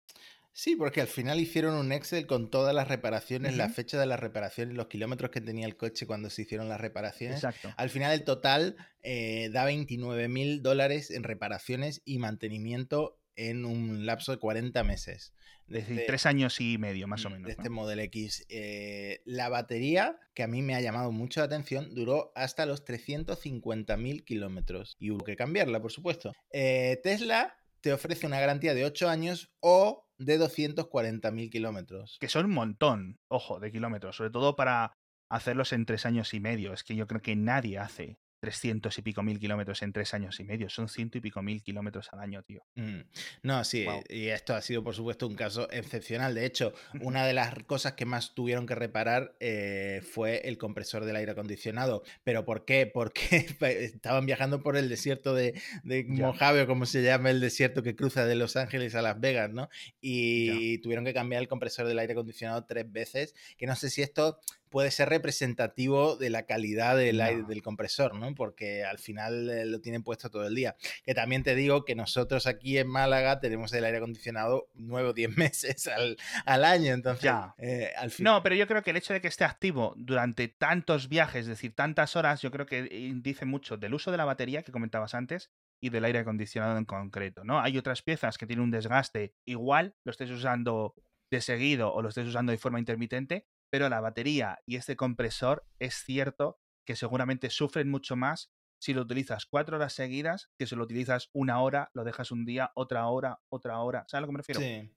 Sí, 0.54 0.78
porque 0.78 1.02
al 1.02 1.08
final 1.08 1.38
hicieron 1.38 1.76
un 1.76 1.92
Excel 1.92 2.26
con 2.28 2.50
todas 2.50 2.74
las 2.74 2.88
reparaciones, 2.88 3.58
la 3.58 3.68
fecha 3.68 4.00
de 4.00 4.06
las 4.06 4.22
reparaciones, 4.22 4.74
los 4.74 4.88
kilómetros 4.88 5.32
que 5.32 5.42
tenía 5.42 5.66
el 5.66 5.76
coche 5.76 6.08
cuando 6.08 6.30
se 6.30 6.44
hicieron 6.44 6.70
las 6.70 6.80
reparaciones. 6.80 7.44
Exacto. 7.44 7.74
Al 7.76 7.90
final 7.90 8.14
el 8.14 8.24
total 8.24 8.78
eh, 9.04 9.50
da 9.52 9.66
29 9.66 10.30
mil 10.30 10.64
dólares 10.64 11.12
en 11.12 11.24
reparaciones 11.24 12.02
y 12.06 12.20
mantenimiento 12.20 13.19
en 13.48 13.66
un 13.66 14.06
lapso 14.06 14.32
de 14.32 14.38
40 14.40 14.84
meses. 14.84 15.34
Es 15.68 15.74
decir, 15.74 15.96
Desde- 15.98 16.08
tres 16.08 16.26
años 16.26 16.60
y 16.62 16.78
medio, 16.80 17.08
más 17.08 17.26
o 17.26 17.30
mm, 17.30 17.34
menos. 17.34 17.48
de 17.48 17.54
¿no? 17.56 17.60
este 17.62 17.70
Model 17.70 18.00
X. 18.00 18.46
Eh, 18.50 19.22
la 19.26 19.50
batería, 19.50 20.20
que 20.34 20.44
a 20.44 20.48
mí 20.48 20.62
me 20.64 20.74
ha 20.76 20.82
llamado 20.82 21.12
mucho 21.12 21.40
la 21.42 21.46
atención, 21.46 21.94
duró 21.94 22.32
hasta 22.36 22.66
los 22.66 22.84
350.000 22.86 24.24
kilómetros. 24.24 24.96
Y 25.00 25.12
hubo 25.12 25.24
que 25.24 25.36
cambiarla, 25.36 25.82
por 25.82 25.92
supuesto. 25.92 26.34
Eh, 26.52 27.00
Tesla 27.04 27.56
te 27.82 27.94
ofrece 27.94 28.26
una 28.28 28.40
garantía 28.40 28.74
de 28.74 28.86
8 28.86 29.10
años 29.10 29.52
o 29.60 30.06
de 30.18 30.38
240.000 30.40 31.50
kilómetros. 31.50 32.18
Que 32.20 32.28
son 32.30 32.46
un 32.46 32.52
montón, 32.54 33.20
ojo, 33.28 33.60
de 33.60 33.72
kilómetros, 33.72 34.16
sobre 34.18 34.32
todo 34.32 34.56
para 34.56 34.94
hacerlos 35.30 35.72
en 35.74 35.86
tres 35.86 36.06
años 36.06 36.34
y 36.34 36.40
medio. 36.40 36.74
Es 36.74 36.84
que 36.84 36.96
yo 36.96 37.08
creo 37.08 37.22
que 37.22 37.36
nadie 37.36 37.78
hace 37.78 38.18
300 38.40 38.98
y 38.98 39.02
pico 39.02 39.24
mil 39.24 39.40
kilómetros 39.40 39.82
en 39.82 39.94
tres 39.94 40.14
años 40.14 40.40
y 40.40 40.44
medio. 40.44 40.70
Son 40.70 40.88
ciento 40.90 41.18
y 41.18 41.22
pico 41.22 41.42
mil 41.42 41.62
kilómetros 41.62 42.10
al 42.14 42.20
año, 42.20 42.44
tío. 42.44 42.64
Mm. 42.76 43.02
No, 43.44 43.64
sí, 43.64 43.86
y 44.10 44.28
esto 44.28 44.56
ha 44.56 44.62
sido 44.62 44.84
por 44.84 44.96
supuesto 44.96 45.28
un 45.28 45.36
caso 45.36 45.70
excepcional. 45.72 46.36
De 46.36 46.46
hecho, 46.46 46.74
una 47.02 47.26
de 47.26 47.34
las 47.34 47.54
cosas 47.66 47.94
que 47.94 48.06
más 48.06 48.34
tuvieron 48.36 48.66
que 48.66 48.76
reparar 48.76 49.36
eh, 49.40 50.02
fue 50.10 50.48
el 50.48 50.58
compresor 50.58 51.06
del 51.06 51.16
aire 51.16 51.32
acondicionado. 51.32 52.04
¿Pero 52.24 52.46
por 52.46 52.66
qué? 52.66 52.86
Porque 52.88 53.48
estaban 53.62 54.26
viajando 54.26 54.62
por 54.62 54.78
el 54.78 54.90
desierto 54.90 55.34
de. 55.34 55.60
Mojave, 56.08 56.64
o 56.64 56.68
como 56.68 56.86
se 56.86 57.04
llama 57.04 57.30
el 57.30 57.40
desierto 57.40 57.84
que 57.84 57.96
cruza 57.96 58.26
de 58.26 58.36
Los 58.36 58.56
Ángeles 58.56 58.96
a 58.96 59.02
Las 59.02 59.20
Vegas, 59.20 59.50
¿no? 59.52 59.70
Y 60.02 60.78
tuvieron 60.80 61.06
que 61.06 61.14
cambiar 61.14 61.42
el 61.42 61.48
compresor 61.48 61.88
del 61.88 62.00
aire 62.00 62.14
acondicionado 62.14 62.66
tres 62.66 62.92
veces, 62.92 63.36
que 63.58 63.68
no 63.68 63.76
sé 63.76 63.90
si 63.90 64.02
esto 64.02 64.40
puede 64.70 64.92
ser 64.92 65.10
representativo 65.10 66.16
de 66.16 66.30
la 66.30 66.44
calidad 66.46 66.96
del, 66.96 67.22
aire, 67.22 67.44
del 67.44 67.62
compresor, 67.62 68.16
¿no? 68.16 68.36
Porque 68.36 68.84
al 68.84 69.00
final 69.00 69.50
eh, 69.50 69.66
lo 69.66 69.80
tienen 69.82 70.04
puesto 70.04 70.30
todo 70.30 70.46
el 70.48 70.56
día. 70.56 70.76
Que 71.04 71.14
también 71.14 71.44
te 71.44 71.56
digo 71.56 71.86
que 71.86 71.96
nosotros 71.96 72.46
aquí 72.48 72.78
en 72.78 72.88
Málaga 72.88 73.40
tenemos 73.40 73.74
el 73.74 73.84
aire 73.86 73.98
acondicionado 73.98 74.70
nueve 74.76 75.10
o 75.10 75.14
diez 75.14 75.30
meses 75.38 75.88
al, 75.88 76.18
al 76.46 76.64
año, 76.66 76.94
entonces 76.94 77.24
Ya. 77.24 77.54
eh, 77.58 77.92
al 77.98 78.12
final... 78.12 78.34
No, 78.36 78.44
pero 78.44 78.56
yo 78.56 78.68
creo 78.68 78.84
que 78.84 78.92
el 78.92 78.98
hecho 78.98 79.14
de 79.14 79.22
que 79.22 79.28
esté 79.28 79.44
activo 79.44 79.94
durante 79.98 80.48
tantos 80.48 81.10
viajes, 81.10 81.42
es 81.42 81.48
decir, 81.48 81.74
tantas 81.74 82.16
horas, 82.16 82.42
yo 82.42 82.52
creo 82.52 82.66
que 82.66 82.88
eh, 82.92 83.12
dice 83.16 83.46
mucho 83.46 83.78
del 83.78 83.94
uso 83.94 84.12
de 84.12 84.18
la 84.18 84.26
batería 84.26 84.62
que 84.64 84.72
comentabas 84.72 85.14
antes 85.16 85.50
y 85.82 85.90
del 85.90 86.06
aire 86.06 86.20
acondicionado 86.20 86.78
en 86.78 86.86
concreto, 86.86 87.44
¿no? 87.44 87.60
Hay 87.62 87.78
otras 87.78 88.02
piezas 88.02 88.38
que 88.38 88.46
tienen 88.46 88.64
un 88.64 88.72
desgaste 88.72 89.34
igual, 89.46 89.96
lo 90.04 90.12
estés 90.12 90.30
usando 90.30 90.94
de 91.32 91.42
seguido 91.42 91.94
o 91.94 92.02
lo 92.02 92.10
estés 92.10 92.28
usando 92.28 92.52
de 92.52 92.58
forma 92.58 92.80
intermitente, 92.80 93.48
pero 93.70 93.90
la 93.90 94.02
batería 94.02 94.60
y 94.66 94.76
este 94.76 94.96
compresor 94.96 95.66
es 95.80 95.96
cierto 95.96 96.60
que 96.86 96.96
seguramente 96.96 97.50
sufren 97.50 97.90
mucho 97.90 98.16
más 98.16 98.52
si 98.82 98.94
lo 98.94 99.02
utilizas 99.02 99.46
cuatro 99.46 99.76
horas 99.76 99.94
seguidas 99.94 100.50
que 100.58 100.66
si 100.66 100.76
lo 100.76 100.84
utilizas 100.84 101.30
una 101.34 101.62
hora, 101.62 101.92
lo 101.94 102.04
dejas 102.04 102.32
un 102.32 102.46
día, 102.46 102.72
otra 102.76 103.08
hora, 103.08 103.40
otra 103.50 103.80
hora. 103.80 104.06
¿Sabes 104.08 104.20
a 104.20 104.22
lo 104.22 104.28
que 104.28 104.34
me 104.34 104.38
refiero? 104.38 104.62
Sí. 104.62 104.92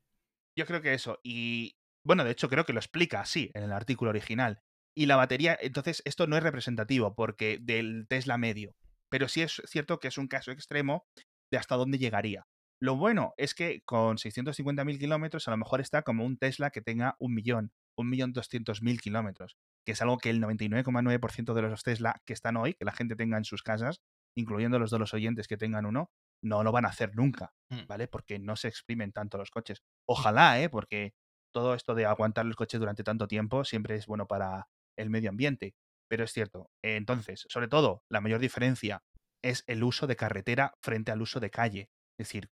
Yo 0.57 0.67
creo 0.67 0.81
que 0.83 0.95
eso. 0.95 1.19
Y 1.23 1.77
bueno, 2.05 2.25
de 2.25 2.31
hecho 2.31 2.49
creo 2.49 2.65
que 2.65 2.73
lo 2.73 2.79
explica 2.79 3.21
así 3.21 3.51
en 3.55 3.65
el 3.65 3.73
artículo 3.73 4.11
original. 4.11 4.63
Y 4.95 5.07
la 5.07 5.17
batería, 5.17 5.59
entonces 5.61 6.03
esto 6.05 6.27
no 6.27 6.37
es 6.37 6.43
representativo 6.43 7.15
porque 7.15 7.59
del 7.61 8.07
Tesla 8.09 8.39
medio. 8.39 8.75
Pero 9.09 9.29
sí 9.29 9.43
es 9.43 9.61
cierto 9.67 9.99
que 9.99 10.09
es 10.09 10.19
un 10.19 10.29
caso 10.29 10.53
extremo 10.53 11.07
de 11.51 11.59
hasta 11.59 11.77
dónde 11.77 11.99
llegaría. 11.99 12.47
Lo 12.81 12.97
bueno 12.97 13.35
es 13.37 13.55
que 13.55 13.83
con 13.85 14.17
650.000 14.17 14.99
kilómetros 14.99 15.47
a 15.49 15.53
lo 15.53 15.57
mejor 15.57 15.81
está 15.81 16.03
como 16.03 16.25
un 16.25 16.37
Tesla 16.37 16.71
que 16.71 16.83
tenga 16.83 17.17
un 17.19 17.35
millón, 17.35 17.73
un 17.97 18.09
millón 18.09 18.33
doscientos 18.33 18.83
mil 18.83 19.01
kilómetros, 19.01 19.57
que 19.85 19.93
es 19.93 20.03
algo 20.03 20.19
que 20.19 20.31
el 20.31 20.41
99,9% 20.43 21.55
de 21.55 21.63
los 21.63 21.83
Tesla 21.83 22.21
que 22.25 22.33
están 22.33 22.57
hoy, 22.57 22.75
que 22.75 22.85
la 22.85 22.93
gente 22.93 23.17
tenga 23.17 23.37
en 23.37 23.45
sus 23.45 23.63
casas, 23.63 24.01
incluyendo 24.37 24.79
los 24.79 24.91
de 24.91 24.99
los 24.99 25.15
oyentes 25.15 25.49
que 25.49 25.57
tengan 25.57 25.87
uno, 25.87 26.11
no 26.43 26.63
lo 26.63 26.73
van 26.73 26.85
a 26.85 26.89
hacer 26.89 27.15
nunca. 27.15 27.53
Mm. 27.71 27.87
¿vale? 27.87 28.09
Porque 28.09 28.39
no 28.39 28.57
se 28.57 28.69
exprimen 28.69 29.13
tanto 29.13 29.39
los 29.39 29.51
coches. 29.51 29.83
Ojalá, 30.07 30.61
¿eh? 30.61 30.69
Porque 30.69 31.15
todo 31.53 31.75
esto 31.75 31.95
de 31.95 32.07
aguantar 32.07 32.47
los 32.47 32.57
coches 32.57 32.81
durante 32.81 33.05
tanto 33.05 33.29
tiempo 33.29 33.65
siempre 33.65 33.97
es 33.97 34.07
bueno 34.07 34.27
para 34.27 34.69
el 34.97 35.11
medio 35.11 35.31
ambiente. 35.31 35.75
Pero 36.09 36.25
es 36.25 36.33
cierto. 36.33 36.71
Entonces, 36.83 37.47
sobre 37.49 37.69
todo, 37.69 38.03
la 38.11 38.21
mayor 38.21 38.41
diferencia 38.41 39.03
es 39.43 39.65
el 39.67 39.83
uso 39.83 40.07
de 40.07 40.17
carretera 40.17 40.75
frente 40.83 41.11
al 41.11 41.23
uso 41.23 41.41
de 41.41 41.51
calle. 41.51 41.91
Es 42.19 42.29
decir, 42.29 42.51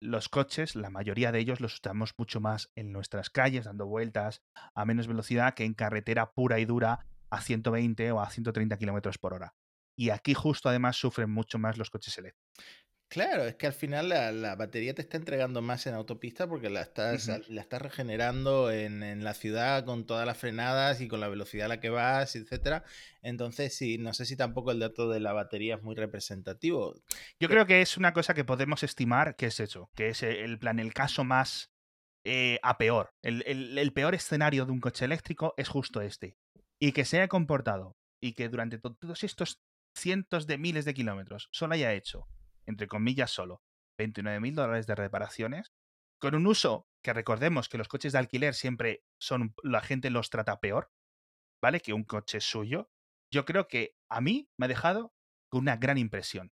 los 0.00 0.28
coches, 0.30 0.76
la 0.76 0.90
mayoría 0.90 1.30
de 1.30 1.38
ellos 1.38 1.60
los 1.60 1.74
usamos 1.74 2.14
mucho 2.16 2.40
más 2.40 2.70
en 2.74 2.90
nuestras 2.90 3.30
calles, 3.30 3.66
dando 3.66 3.86
vueltas 3.86 4.42
a 4.74 4.84
menos 4.84 5.06
velocidad 5.06 5.54
que 5.54 5.64
en 5.64 5.74
carretera 5.74 6.32
pura 6.32 6.58
y 6.58 6.64
dura 6.64 7.06
a 7.28 7.40
120 7.40 8.10
o 8.12 8.20
a 8.20 8.30
130 8.30 8.78
kilómetros 8.78 9.18
por 9.18 9.34
hora. 9.34 9.54
Y 9.96 10.10
aquí 10.10 10.32
justo 10.32 10.70
además 10.70 10.96
sufren 10.96 11.30
mucho 11.30 11.58
más 11.58 11.76
los 11.76 11.90
coches 11.90 12.16
eléctricos. 12.16 12.49
Claro, 13.10 13.44
es 13.44 13.56
que 13.56 13.66
al 13.66 13.72
final 13.72 14.08
la, 14.08 14.30
la 14.30 14.54
batería 14.54 14.94
te 14.94 15.02
está 15.02 15.16
entregando 15.16 15.60
más 15.62 15.84
en 15.88 15.94
autopista 15.94 16.46
porque 16.46 16.70
la 16.70 16.82
estás, 16.82 17.26
la 17.48 17.60
estás 17.60 17.82
regenerando 17.82 18.70
en, 18.70 19.02
en 19.02 19.24
la 19.24 19.34
ciudad 19.34 19.84
con 19.84 20.06
todas 20.06 20.24
las 20.24 20.38
frenadas 20.38 21.00
y 21.00 21.08
con 21.08 21.18
la 21.18 21.26
velocidad 21.28 21.64
a 21.66 21.68
la 21.70 21.80
que 21.80 21.90
vas, 21.90 22.36
etcétera. 22.36 22.84
Entonces, 23.20 23.76
sí, 23.76 23.98
no 23.98 24.14
sé 24.14 24.26
si 24.26 24.36
tampoco 24.36 24.70
el 24.70 24.78
dato 24.78 25.08
de 25.10 25.18
la 25.18 25.32
batería 25.32 25.74
es 25.74 25.82
muy 25.82 25.96
representativo. 25.96 26.94
Yo 27.40 27.48
creo 27.48 27.66
que 27.66 27.82
es 27.82 27.96
una 27.96 28.12
cosa 28.12 28.32
que 28.32 28.44
podemos 28.44 28.84
estimar 28.84 29.34
que 29.34 29.46
es 29.46 29.58
eso, 29.58 29.90
que 29.96 30.10
es 30.10 30.22
el 30.22 30.60
plan, 30.60 30.78
el 30.78 30.94
caso 30.94 31.24
más 31.24 31.72
eh, 32.24 32.60
a 32.62 32.78
peor. 32.78 33.10
El, 33.22 33.42
el- 33.44 33.76
el 33.76 33.92
peor 33.92 34.14
escenario 34.14 34.66
de 34.66 34.72
un 34.72 34.80
coche 34.80 35.04
eléctrico 35.04 35.52
es 35.56 35.68
justo 35.68 36.00
este. 36.00 36.36
Y 36.78 36.92
que 36.92 37.04
se 37.04 37.16
haya 37.16 37.26
comportado 37.26 37.96
y 38.22 38.34
que 38.34 38.48
durante 38.48 38.78
to- 38.78 38.94
todos 38.94 39.24
estos 39.24 39.58
cientos 39.96 40.46
de 40.46 40.58
miles 40.58 40.84
de 40.84 40.94
kilómetros 40.94 41.48
solo 41.50 41.74
haya 41.74 41.92
hecho, 41.92 42.28
entre 42.70 42.88
comillas 42.88 43.30
solo, 43.30 43.62
29 43.98 44.40
mil 44.40 44.54
dólares 44.54 44.86
de 44.86 44.94
reparaciones, 44.94 45.72
con 46.20 46.34
un 46.34 46.46
uso 46.46 46.88
que 47.02 47.12
recordemos 47.12 47.68
que 47.68 47.78
los 47.78 47.88
coches 47.88 48.12
de 48.12 48.18
alquiler 48.18 48.54
siempre 48.54 49.04
son, 49.18 49.54
la 49.62 49.80
gente 49.82 50.10
los 50.10 50.30
trata 50.30 50.60
peor, 50.60 50.90
¿vale? 51.62 51.80
Que 51.80 51.92
un 51.92 52.04
coche 52.04 52.40
suyo. 52.40 52.90
Yo 53.32 53.44
creo 53.44 53.68
que 53.68 53.96
a 54.10 54.20
mí 54.20 54.50
me 54.58 54.66
ha 54.66 54.68
dejado 54.68 55.14
con 55.50 55.62
una 55.62 55.76
gran 55.76 55.98
impresión. 55.98 56.52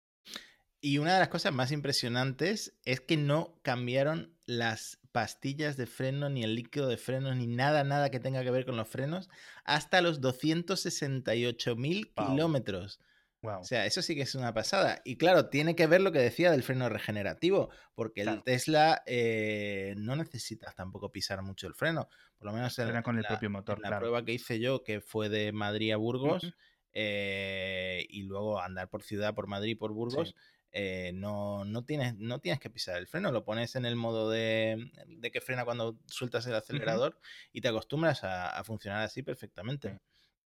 Y 0.80 0.98
una 0.98 1.14
de 1.14 1.20
las 1.20 1.28
cosas 1.28 1.54
más 1.54 1.72
impresionantes 1.72 2.78
es 2.84 3.00
que 3.00 3.16
no 3.16 3.58
cambiaron 3.62 4.36
las 4.44 5.00
pastillas 5.12 5.76
de 5.78 5.86
freno, 5.86 6.28
ni 6.28 6.44
el 6.44 6.54
líquido 6.54 6.88
de 6.88 6.98
frenos, 6.98 7.36
ni 7.36 7.46
nada, 7.46 7.84
nada 7.84 8.10
que 8.10 8.20
tenga 8.20 8.42
que 8.44 8.50
ver 8.50 8.66
con 8.66 8.76
los 8.76 8.88
frenos, 8.88 9.30
hasta 9.64 10.02
los 10.02 10.20
268 10.20 11.74
mil 11.76 12.12
Wow. 12.16 12.24
kilómetros. 12.26 13.00
Wow. 13.44 13.60
O 13.60 13.64
sea, 13.64 13.84
eso 13.86 14.00
sí 14.02 14.14
que 14.14 14.22
es 14.22 14.34
una 14.34 14.54
pasada. 14.54 15.00
Y 15.04 15.16
claro, 15.16 15.48
tiene 15.50 15.76
que 15.76 15.86
ver 15.86 16.00
lo 16.00 16.12
que 16.12 16.18
decía 16.18 16.50
del 16.50 16.62
freno 16.62 16.88
regenerativo, 16.88 17.70
porque 17.94 18.22
el 18.22 18.26
Claro. 18.28 18.42
Tesla 18.42 19.02
eh, 19.06 19.94
no 19.98 20.16
necesitas 20.16 20.74
tampoco 20.74 21.12
pisar 21.12 21.42
mucho 21.42 21.66
el 21.66 21.74
freno. 21.74 22.08
Por 22.38 22.46
lo 22.46 22.52
menos 22.54 22.78
en, 22.78 23.02
con 23.02 23.16
el 23.16 23.22
la, 23.22 23.28
propio 23.28 23.50
motor, 23.50 23.76
en 23.78 23.82
la 23.82 23.88
claro. 23.88 24.00
prueba 24.00 24.24
que 24.24 24.32
hice 24.32 24.60
yo, 24.60 24.82
que 24.82 25.00
fue 25.00 25.28
de 25.28 25.52
Madrid 25.52 25.92
a 25.92 25.96
Burgos, 25.96 26.54
eh, 26.92 28.06
y 28.08 28.22
luego 28.22 28.60
andar 28.60 28.88
por 28.88 29.02
ciudad, 29.02 29.34
por 29.34 29.46
Madrid, 29.46 29.76
por 29.78 29.92
Burgos, 29.92 30.28
Sí. 30.30 30.34
eh, 30.72 31.12
no, 31.14 31.64
no, 31.64 31.84
tienes, 31.84 32.14
no 32.16 32.40
tienes 32.40 32.60
que 32.60 32.70
pisar 32.70 32.96
el 32.96 33.06
freno, 33.06 33.30
lo 33.32 33.44
pones 33.44 33.76
en 33.76 33.84
el 33.84 33.96
modo 33.96 34.30
de, 34.30 34.90
de 35.06 35.30
que 35.30 35.40
frena 35.40 35.64
cuando 35.64 35.98
sueltas 36.06 36.46
el 36.46 36.54
acelerador 36.54 37.18
y 37.52 37.60
te 37.60 37.68
acostumbras 37.68 38.24
a, 38.24 38.50
a 38.50 38.64
funcionar 38.64 39.02
así 39.02 39.22
perfectamente. 39.22 40.00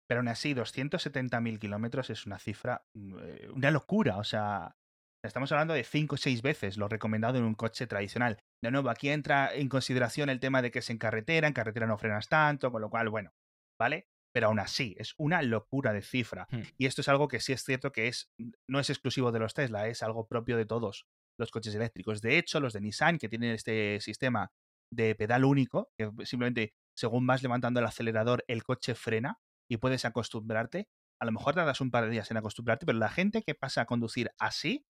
Pero 0.09 0.21
aún 0.21 0.27
así, 0.27 0.55
270.000 0.55 1.59
kilómetros 1.59 2.09
es 2.09 2.25
una 2.25 2.39
cifra, 2.39 2.83
mm, 2.95 3.17
eh, 3.21 3.49
una 3.53 3.69
locura. 3.69 4.17
O 4.17 4.23
sea, 4.23 4.75
estamos 5.23 5.51
hablando 5.51 5.75
de 5.75 5.83
5 5.83 6.15
o 6.15 6.17
6 6.17 6.41
veces 6.41 6.77
lo 6.77 6.87
recomendado 6.87 7.37
en 7.37 7.43
un 7.43 7.53
coche 7.53 7.85
tradicional. 7.85 8.39
De 8.63 8.71
nuevo, 8.71 8.89
aquí 8.89 9.09
entra 9.09 9.53
en 9.53 9.69
consideración 9.69 10.29
el 10.29 10.39
tema 10.39 10.63
de 10.63 10.71
que 10.71 10.79
es 10.79 10.89
en 10.89 10.97
carretera, 10.97 11.47
en 11.47 11.53
carretera 11.53 11.85
no 11.85 11.97
frenas 11.99 12.27
tanto, 12.27 12.71
con 12.71 12.81
lo 12.81 12.89
cual, 12.89 13.09
bueno, 13.09 13.31
¿vale? 13.79 14.07
Pero 14.33 14.47
aún 14.47 14.59
así, 14.59 14.95
es 14.97 15.13
una 15.17 15.43
locura 15.43 15.93
de 15.93 16.01
cifra. 16.01 16.47
Hmm. 16.49 16.61
Y 16.79 16.87
esto 16.87 17.01
es 17.01 17.07
algo 17.07 17.27
que 17.27 17.39
sí 17.39 17.53
es 17.53 17.63
cierto 17.63 17.91
que 17.91 18.07
es, 18.07 18.31
no 18.67 18.79
es 18.79 18.89
exclusivo 18.89 19.31
de 19.31 19.39
los 19.39 19.53
Tesla, 19.53 19.87
es 19.87 20.01
algo 20.01 20.27
propio 20.27 20.57
de 20.57 20.65
todos 20.65 21.05
los 21.39 21.51
coches 21.51 21.75
eléctricos. 21.75 22.21
De 22.21 22.39
hecho, 22.39 22.59
los 22.59 22.73
de 22.73 22.81
Nissan, 22.81 23.19
que 23.19 23.29
tienen 23.29 23.51
este 23.51 24.01
sistema 24.01 24.51
de 24.91 25.13
pedal 25.13 25.45
único, 25.45 25.91
que 25.95 26.09
simplemente 26.25 26.73
según 26.97 27.27
vas 27.27 27.43
levantando 27.43 27.79
el 27.79 27.85
acelerador, 27.85 28.43
el 28.47 28.63
coche 28.63 28.95
frena 28.95 29.39
y 29.69 29.77
puedes 29.77 30.05
acostumbrarte. 30.05 30.89
A 31.21 31.25
lo 31.25 31.31
mejor 31.31 31.55
tardas 31.55 31.81
un 31.81 31.91
par 31.91 32.05
de 32.05 32.11
días 32.11 32.31
en 32.31 32.37
acostumbrarte, 32.37 32.85
pero 32.85 32.97
la 32.97 33.09
gente 33.09 33.43
que 33.43 33.55
pasa 33.55 33.81
a 33.81 33.85
conducir 33.85 34.31
así, 34.39 34.85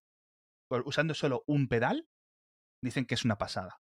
usando 0.85 1.13
solo 1.13 1.43
un 1.47 1.67
pedal, 1.67 2.07
dicen 2.83 3.05
que 3.05 3.15
es 3.15 3.25
una 3.25 3.37
pasada. 3.37 3.77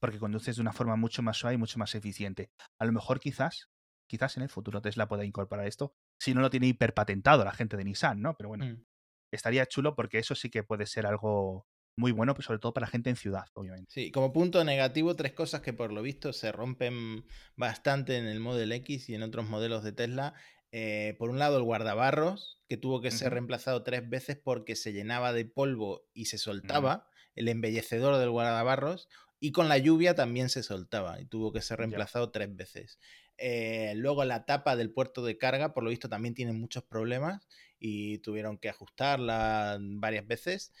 Porque 0.00 0.18
conduces 0.18 0.56
de 0.56 0.62
una 0.62 0.72
forma 0.72 0.96
mucho 0.96 1.22
más 1.22 1.38
suave 1.38 1.54
y 1.54 1.58
mucho 1.58 1.78
más 1.78 1.94
eficiente. 1.94 2.50
A 2.78 2.84
lo 2.86 2.92
mejor 2.92 3.20
quizás, 3.20 3.70
quizás 4.08 4.36
en 4.36 4.42
el 4.44 4.48
futuro 4.48 4.82
Tesla 4.82 5.08
pueda 5.08 5.24
incorporar 5.24 5.66
esto, 5.66 5.94
si 6.20 6.34
no 6.34 6.40
lo 6.40 6.50
tiene 6.50 6.68
hiperpatentado 6.68 7.44
la 7.44 7.52
gente 7.52 7.76
de 7.76 7.84
Nissan, 7.84 8.20
¿no? 8.20 8.34
Pero 8.36 8.48
bueno, 8.50 8.66
Mm. 8.66 8.84
estaría 9.32 9.66
chulo 9.66 9.94
porque 9.94 10.18
eso 10.18 10.34
sí 10.34 10.50
que 10.50 10.62
puede 10.64 10.86
ser 10.86 11.06
algo 11.06 11.66
muy 12.00 12.12
bueno, 12.12 12.34
pues 12.34 12.46
sobre 12.46 12.58
todo 12.58 12.72
para 12.72 12.86
gente 12.88 13.10
en 13.10 13.16
ciudad, 13.16 13.46
obviamente. 13.54 13.92
Sí, 13.92 14.10
como 14.12 14.32
punto 14.32 14.62
negativo, 14.64 15.16
tres 15.16 15.32
cosas 15.32 15.62
que 15.62 15.72
por 15.72 15.92
lo 15.92 16.02
visto 16.02 16.32
se 16.32 16.52
rompen 16.52 17.24
bastante 17.56 18.16
en 18.18 18.26
el 18.26 18.38
Model 18.40 18.70
X 18.72 19.08
y 19.08 19.14
en 19.14 19.22
otros 19.22 19.48
modelos 19.48 19.82
de 19.82 19.92
Tesla. 19.92 20.34
Eh, 20.72 21.16
por 21.18 21.30
un 21.30 21.40
lado, 21.40 21.56
el 21.56 21.64
guardabarros, 21.64 22.62
que 22.68 22.76
tuvo 22.76 23.00
que 23.00 23.10
ser 23.10 23.32
reemplazado 23.32 23.82
tres 23.82 24.08
veces 24.08 24.36
porque 24.42 24.76
se 24.76 24.92
llenaba 24.92 25.32
de 25.32 25.44
polvo 25.44 26.02
y 26.14 26.26
se 26.26 26.36
Mm. 26.36 26.38
soltaba, 26.38 27.08
el 27.34 27.48
embellecedor 27.48 28.16
del 28.18 28.30
guardabarros, 28.30 29.08
y 29.40 29.50
con 29.52 29.68
la 29.68 29.78
lluvia 29.78 30.14
también 30.14 30.48
se 30.50 30.62
soltaba 30.62 31.20
y 31.20 31.26
tuvo 31.26 31.52
que 31.52 31.60
ser 31.62 31.78
reemplazado 31.78 32.30
tres 32.30 32.54
veces. 32.54 33.00
Eh, 33.38 33.94
luego 33.96 34.24
la 34.24 34.44
tapa 34.44 34.76
del 34.76 34.92
puerto 34.92 35.24
de 35.24 35.38
carga, 35.38 35.72
por 35.74 35.82
lo 35.82 35.90
visto, 35.90 36.08
también 36.08 36.34
tiene 36.34 36.52
muchos 36.52 36.84
problemas 36.84 37.48
y 37.78 38.18
tuvieron 38.18 38.58
que 38.58 38.68
ajustarla 38.68 39.78
varias 39.80 40.26
veces. 40.26 40.72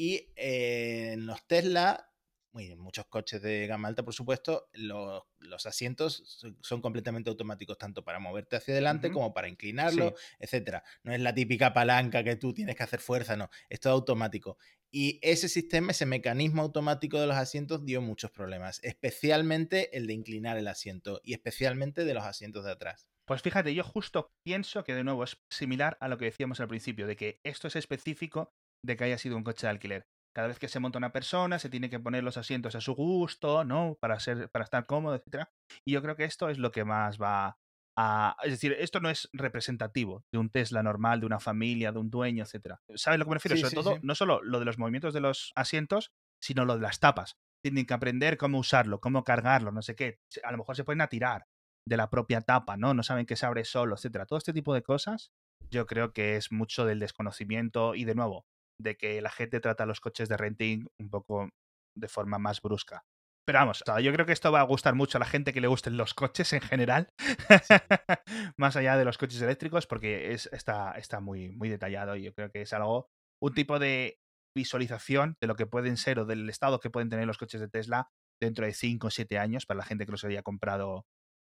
Y 0.00 0.32
eh, 0.36 1.14
en 1.14 1.26
los 1.26 1.44
Tesla, 1.48 2.12
en 2.54 2.78
muchos 2.78 3.06
coches 3.06 3.42
de 3.42 3.66
gama 3.66 3.88
alta, 3.88 4.04
por 4.04 4.14
supuesto, 4.14 4.68
los, 4.74 5.24
los 5.38 5.66
asientos 5.66 6.40
son, 6.60 6.80
completamente 6.80 7.30
automáticos, 7.30 7.78
tanto 7.78 8.04
para 8.04 8.20
moverte 8.20 8.54
hacia 8.54 8.74
adelante 8.74 9.10
como 9.10 9.34
para 9.34 9.48
inclinarlo, 9.48 10.14
Sí. 10.16 10.36
etcétera. 10.38 10.84
No 11.02 11.12
es 11.12 11.20
la 11.20 11.34
típica 11.34 11.72
palanca 11.72 12.22
que 12.22 12.36
tú 12.36 12.54
tienes 12.54 12.76
que 12.76 12.84
hacer 12.84 13.00
fuerza, 13.00 13.36
no, 13.36 13.50
es 13.68 13.80
todo 13.80 13.92
automático. 13.94 14.56
Y 14.88 15.18
ese 15.20 15.48
sistema, 15.48 15.90
ese 15.90 16.06
mecanismo 16.06 16.62
automático 16.62 17.20
de 17.20 17.26
los 17.26 17.36
asientos 17.36 17.84
dio 17.84 18.00
muchos 18.00 18.30
problemas, 18.30 18.78
especialmente 18.84 19.96
el 19.96 20.06
de 20.06 20.14
inclinar 20.14 20.58
el 20.58 20.68
asiento 20.68 21.20
y 21.24 21.32
especialmente 21.34 22.04
de 22.04 22.14
los 22.14 22.22
asientos 22.22 22.64
de 22.64 22.70
atrás. 22.70 23.08
Pues 23.24 23.42
fíjate, 23.42 23.74
yo 23.74 23.82
justo 23.82 24.32
pienso 24.44 24.84
que 24.84 24.94
de 24.94 25.02
nuevo 25.04 25.24
es 25.24 25.36
similar 25.50 25.98
a 26.00 26.06
lo 26.08 26.16
que 26.16 26.26
decíamos 26.26 26.60
al 26.60 26.68
principio, 26.68 27.06
de 27.06 27.16
que 27.16 27.40
esto 27.42 27.66
es 27.66 27.76
específico 27.76 28.54
de 28.84 28.96
que 28.96 29.04
haya 29.04 29.18
sido 29.18 29.36
un 29.36 29.44
coche 29.44 29.66
de 29.66 29.70
alquiler. 29.70 30.06
Cada 30.34 30.48
vez 30.48 30.58
que 30.58 30.68
se 30.68 30.78
monta 30.78 30.98
una 30.98 31.12
persona, 31.12 31.58
se 31.58 31.68
tiene 31.68 31.90
que 31.90 31.98
poner 31.98 32.22
los 32.22 32.36
asientos 32.36 32.74
a 32.74 32.80
su 32.80 32.94
gusto, 32.94 33.64
¿no? 33.64 33.96
Para 34.00 34.20
ser, 34.20 34.50
para 34.50 34.64
estar 34.64 34.86
cómodo, 34.86 35.16
etcétera. 35.16 35.50
Y 35.84 35.92
yo 35.92 36.02
creo 36.02 36.16
que 36.16 36.24
esto 36.24 36.48
es 36.48 36.58
lo 36.58 36.70
que 36.70 36.84
más 36.84 37.20
va 37.20 37.58
a. 37.96 38.36
Es 38.44 38.52
decir, 38.52 38.76
esto 38.78 39.00
no 39.00 39.10
es 39.10 39.28
representativo 39.32 40.24
de 40.30 40.38
un 40.38 40.50
Tesla 40.50 40.82
normal, 40.82 41.20
de 41.20 41.26
una 41.26 41.40
familia, 41.40 41.90
de 41.90 41.98
un 41.98 42.10
dueño, 42.10 42.44
etcétera. 42.44 42.80
¿Sabes 42.94 43.18
lo 43.18 43.24
que 43.24 43.30
me 43.30 43.36
refiero? 43.36 43.56
Sí, 43.56 43.62
Sobre 43.62 43.70
sí, 43.70 43.76
todo, 43.76 43.94
sí. 43.96 44.00
no 44.02 44.14
solo 44.14 44.40
lo 44.42 44.60
de 44.60 44.64
los 44.64 44.78
movimientos 44.78 45.12
de 45.12 45.20
los 45.20 45.52
asientos, 45.56 46.12
sino 46.40 46.64
lo 46.64 46.76
de 46.76 46.82
las 46.82 47.00
tapas. 47.00 47.36
Tienen 47.60 47.86
que 47.86 47.94
aprender 47.94 48.36
cómo 48.36 48.58
usarlo, 48.58 49.00
cómo 49.00 49.24
cargarlo, 49.24 49.72
no 49.72 49.82
sé 49.82 49.96
qué. 49.96 50.20
A 50.44 50.52
lo 50.52 50.58
mejor 50.58 50.76
se 50.76 50.84
pueden 50.84 51.00
a 51.00 51.08
tirar 51.08 51.46
de 51.84 51.96
la 51.96 52.10
propia 52.10 52.42
tapa, 52.42 52.76
¿no? 52.76 52.94
No 52.94 53.02
saben 53.02 53.26
que 53.26 53.34
se 53.34 53.46
abre 53.46 53.64
solo, 53.64 53.96
etcétera. 53.96 54.26
Todo 54.26 54.38
este 54.38 54.52
tipo 54.52 54.74
de 54.74 54.82
cosas, 54.82 55.32
yo 55.70 55.86
creo 55.86 56.12
que 56.12 56.36
es 56.36 56.52
mucho 56.52 56.84
del 56.84 57.00
desconocimiento 57.00 57.94
y 57.94 58.04
de 58.04 58.14
nuevo, 58.14 58.46
de 58.80 58.96
que 58.96 59.20
la 59.20 59.30
gente 59.30 59.60
trata 59.60 59.86
los 59.86 60.00
coches 60.00 60.28
de 60.28 60.36
renting 60.36 60.86
un 61.00 61.10
poco 61.10 61.50
de 61.96 62.08
forma 62.08 62.38
más 62.38 62.62
brusca. 62.62 63.04
Pero 63.46 63.60
vamos, 63.60 63.82
yo 64.02 64.12
creo 64.12 64.26
que 64.26 64.32
esto 64.32 64.52
va 64.52 64.60
a 64.60 64.64
gustar 64.64 64.94
mucho 64.94 65.16
a 65.16 65.20
la 65.20 65.26
gente 65.26 65.54
que 65.54 65.62
le 65.62 65.68
gusten 65.68 65.96
los 65.96 66.12
coches 66.12 66.52
en 66.52 66.60
general, 66.60 67.08
más 68.58 68.76
allá 68.76 68.98
de 68.98 69.06
los 69.06 69.16
coches 69.16 69.40
eléctricos, 69.40 69.86
porque 69.86 70.32
es, 70.32 70.50
está, 70.52 70.92
está 70.92 71.20
muy, 71.20 71.48
muy 71.52 71.70
detallado 71.70 72.14
y 72.14 72.24
yo 72.24 72.34
creo 72.34 72.50
que 72.50 72.60
es 72.60 72.74
algo, 72.74 73.08
un 73.42 73.54
tipo 73.54 73.78
de 73.78 74.18
visualización 74.54 75.36
de 75.40 75.46
lo 75.46 75.56
que 75.56 75.64
pueden 75.64 75.96
ser 75.96 76.18
o 76.18 76.26
del 76.26 76.50
estado 76.50 76.78
que 76.78 76.90
pueden 76.90 77.08
tener 77.08 77.26
los 77.26 77.38
coches 77.38 77.60
de 77.60 77.68
Tesla 77.68 78.10
dentro 78.38 78.66
de 78.66 78.74
5 78.74 79.06
o 79.06 79.10
7 79.10 79.38
años 79.38 79.64
para 79.64 79.78
la 79.78 79.84
gente 79.84 80.04
que 80.04 80.12
los 80.12 80.24
haya 80.24 80.42
comprado 80.42 81.06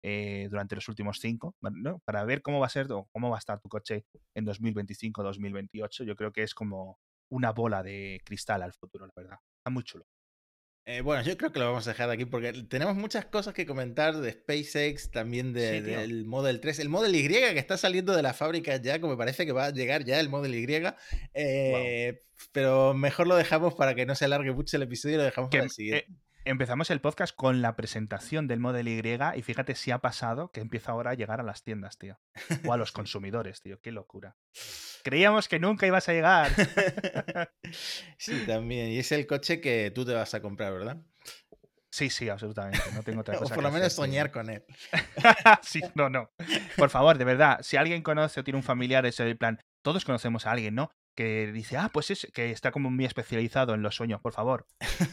eh, 0.05 0.47
durante 0.49 0.77
los 0.77 0.89
últimos 0.89 1.19
5, 1.19 1.57
¿no? 1.73 1.99
para 2.07 2.25
ver 2.25 2.41
cómo 2.41 2.61
va 2.61 2.67
a 2.67 2.71
ser 2.71 2.91
o 2.93 3.09
cómo 3.13 3.31
va 3.31 3.37
a 3.37 3.41
estar 3.41 3.61
tu 3.61 3.69
coche 3.69 4.05
en 4.37 4.45
2025 4.45 5.23
2028. 5.23 6.05
Yo 6.05 6.15
creo 6.15 6.33
que 6.33 6.43
es 6.43 6.55
como 6.55 6.99
una 7.31 7.53
bola 7.53 7.83
de 7.83 8.21
cristal 8.25 8.63
al 8.63 8.73
futuro, 8.75 9.07
la 9.07 9.13
verdad. 9.17 9.39
Está 9.59 9.71
muy 9.71 9.83
chulo. 9.85 10.05
Eh, 10.87 11.03
bueno, 11.03 11.23
yo 11.23 11.37
creo 11.37 11.53
que 11.53 11.61
lo 11.61 11.67
vamos 11.67 11.87
a 11.87 11.91
dejar 11.91 12.11
aquí 12.11 12.25
porque 12.25 12.53
tenemos 12.65 12.97
muchas 12.97 13.27
cosas 13.27 13.55
que 13.55 13.67
comentar 13.67 14.17
de 14.17 14.33
SpaceX, 14.33 15.11
también 15.11 15.53
de- 15.53 15.79
Sí, 15.79 15.85
tío. 15.85 16.01
del 16.01 16.25
Model 16.25 16.59
3. 16.61 16.79
El 16.81 16.89
Model 16.89 17.15
Y 17.15 17.29
que 17.29 17.59
está 17.59 17.77
saliendo 17.77 18.17
de 18.17 18.23
la 18.23 18.33
fábrica 18.35 18.77
ya, 18.77 19.01
como 19.01 19.17
parece 19.17 19.47
que 19.47 19.53
va 19.53 19.67
a 19.67 19.71
llegar 19.71 20.05
ya 20.05 20.19
el 20.19 20.29
Model 20.31 20.55
Y. 20.55 20.67
eh, 21.35 22.23
Pero 22.53 22.95
mejor 22.95 23.27
lo 23.27 23.37
dejamos 23.37 23.75
para 23.75 23.95
que 23.95 24.07
no 24.07 24.15
se 24.15 24.25
alargue 24.25 24.53
mucho 24.53 24.77
el 24.79 24.83
episodio 24.85 25.17
y 25.17 25.19
lo 25.19 25.25
dejamos 25.25 25.51
Que, 25.51 25.59
para 25.59 25.65
el 25.67 25.71
siguiente. 25.71 26.11
eh, 26.11 26.17
empezamos 26.45 26.91
el 26.91 27.01
podcast 27.01 27.35
con 27.35 27.63
la 27.63 27.77
presentación 27.77 28.47
del 28.47 28.61
Model 28.61 28.89
Y 28.89 29.01
y 29.39 29.43
fíjate 29.43 29.75
si 29.75 29.91
ha 29.91 29.99
pasado 29.99 30.51
que 30.51 30.61
empieza 30.61 30.93
ahora 30.93 31.11
a 31.11 31.15
llegar 31.15 31.41
a 31.41 31.43
las 31.43 31.63
tiendas, 31.63 31.99
tío. 31.99 32.19
O 32.65 32.73
a 32.73 32.77
los 32.77 32.93
consumidores, 32.93 33.61
tío. 33.61 33.81
Qué 33.81 33.93
locura. 33.93 34.37
Creíamos 35.03 35.49
que 35.49 35.59
nunca 35.59 35.87
ibas 35.87 36.09
a 36.09 36.13
llegar. 36.13 36.51
sí, 38.19 38.45
también. 38.47 38.91
Y 38.91 38.99
es 38.99 39.13
el 39.13 39.27
coche 39.27 39.61
que 39.61 39.91
tú 39.95 40.05
te 40.05 40.15
vas 40.15 40.35
a 40.35 40.43
comprar, 40.43 40.73
¿verdad? 40.73 40.99
Sí, 41.91 42.09
sí, 42.09 42.29
absolutamente. 42.29 42.81
No 42.95 43.03
tengo 43.03 43.21
otra 43.21 43.35
O 43.39 43.41
cosa 43.41 43.55
por 43.55 43.63
que 43.63 43.69
lo 43.69 43.73
menos 43.73 43.87
hacer, 43.89 43.97
soñar 43.97 44.31
con 44.31 44.51
él. 44.51 44.65
sí, 45.63 45.81
no, 45.95 46.09
no. 46.09 46.31
Por 46.77 46.91
favor, 46.91 47.19
de 47.19 47.25
verdad, 47.25 47.59
si 47.63 47.77
alguien 47.77 48.03
conoce 48.03 48.41
o 48.41 48.45
tiene 48.45 48.59
un 48.59 48.63
familiar, 48.63 49.05
es 49.07 49.19
el 49.21 49.37
plan. 49.37 49.59
Todos 49.83 50.05
conocemos 50.05 50.47
a 50.47 50.53
alguien, 50.53 50.75
¿no? 50.75 50.93
Que 51.17 51.53
dice, 51.53 51.77
ah, 51.77 51.91
pues 51.93 52.11
es 52.11 52.31
que 52.33 52.51
está 52.51 52.71
como 52.71 52.91
muy 52.91 53.05
especializado 53.05 53.75
en 53.75 53.83
los 53.83 53.97
sueños. 53.97 54.21
Por 54.21 54.33
favor, 54.33 54.67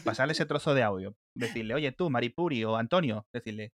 pasarle 0.04 0.32
ese 0.32 0.46
trozo 0.46 0.74
de 0.74 0.82
audio. 0.82 1.16
Decirle, 1.34 1.74
oye, 1.74 1.92
tú, 1.92 2.08
Maripuri 2.08 2.64
o 2.64 2.76
Antonio, 2.76 3.26
decirle, 3.32 3.72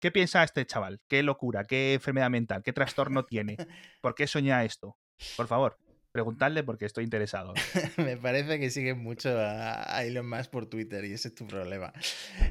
¿qué 0.00 0.10
piensa 0.10 0.42
este 0.42 0.66
chaval? 0.66 1.00
¿Qué 1.08 1.22
locura? 1.22 1.64
¿Qué 1.64 1.94
enfermedad 1.94 2.30
mental? 2.30 2.62
¿Qué 2.62 2.72
trastorno 2.72 3.24
tiene? 3.24 3.56
¿Por 4.00 4.14
qué 4.14 4.26
sueña 4.26 4.64
esto? 4.64 4.96
Por 5.36 5.46
favor, 5.46 5.78
preguntadle 6.12 6.62
porque 6.62 6.84
estoy 6.84 7.04
interesado. 7.04 7.54
Me 7.96 8.16
parece 8.16 8.60
que 8.60 8.70
sigues 8.70 8.96
mucho 8.96 9.38
a 9.40 9.72
a 9.92 10.04
Elon 10.04 10.28
Musk 10.28 10.50
por 10.50 10.66
Twitter 10.66 11.04
y 11.04 11.12
ese 11.12 11.28
es 11.28 11.34
tu 11.34 11.46
problema. 11.46 11.92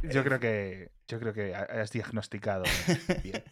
Yo 0.04 0.24
creo 0.24 0.40
que, 0.40 0.92
yo 1.08 1.20
creo 1.20 1.34
que 1.34 1.54
has 1.54 1.92
diagnosticado 1.92 2.64
bien. 3.24 3.44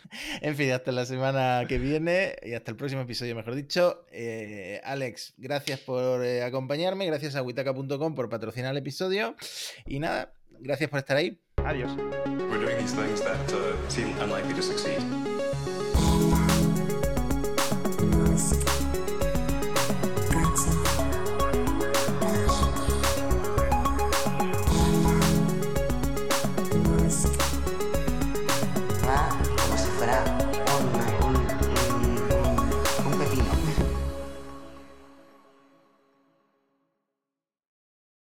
en 0.42 0.56
fin, 0.56 0.72
hasta 0.72 0.92
la 0.92 1.06
semana 1.06 1.66
que 1.68 1.78
viene 1.78 2.36
y 2.44 2.54
hasta 2.54 2.72
el 2.72 2.78
próximo 2.78 3.02
episodio, 3.02 3.36
mejor 3.36 3.56
dicho. 3.56 4.06
Eh, 4.12 4.82
Alex, 4.84 5.34
gracias 5.38 5.80
por 5.80 6.24
eh, 6.24 6.44
acompañarme, 6.44 7.06
gracias 7.06 7.36
a 7.36 7.42
witaka.com 7.42 8.16
por 8.16 8.30
patrocinar 8.30 8.72
el 8.72 8.78
episodio 8.78 9.36
y 9.86 10.00
nada, 10.00 10.34
gracias 10.60 10.90
por 10.90 11.00
estar 11.00 11.18
ahí. 11.18 11.40
Adiós. 11.66 11.92
We're 12.50 12.60
doing 12.60 12.78
these 12.78 12.94
things 12.94 13.22
that 13.22 13.54
uh, 13.54 13.90
seem 13.90 14.18
unlikely 14.22 14.54
to 14.54 14.62
succeed. 14.62 15.29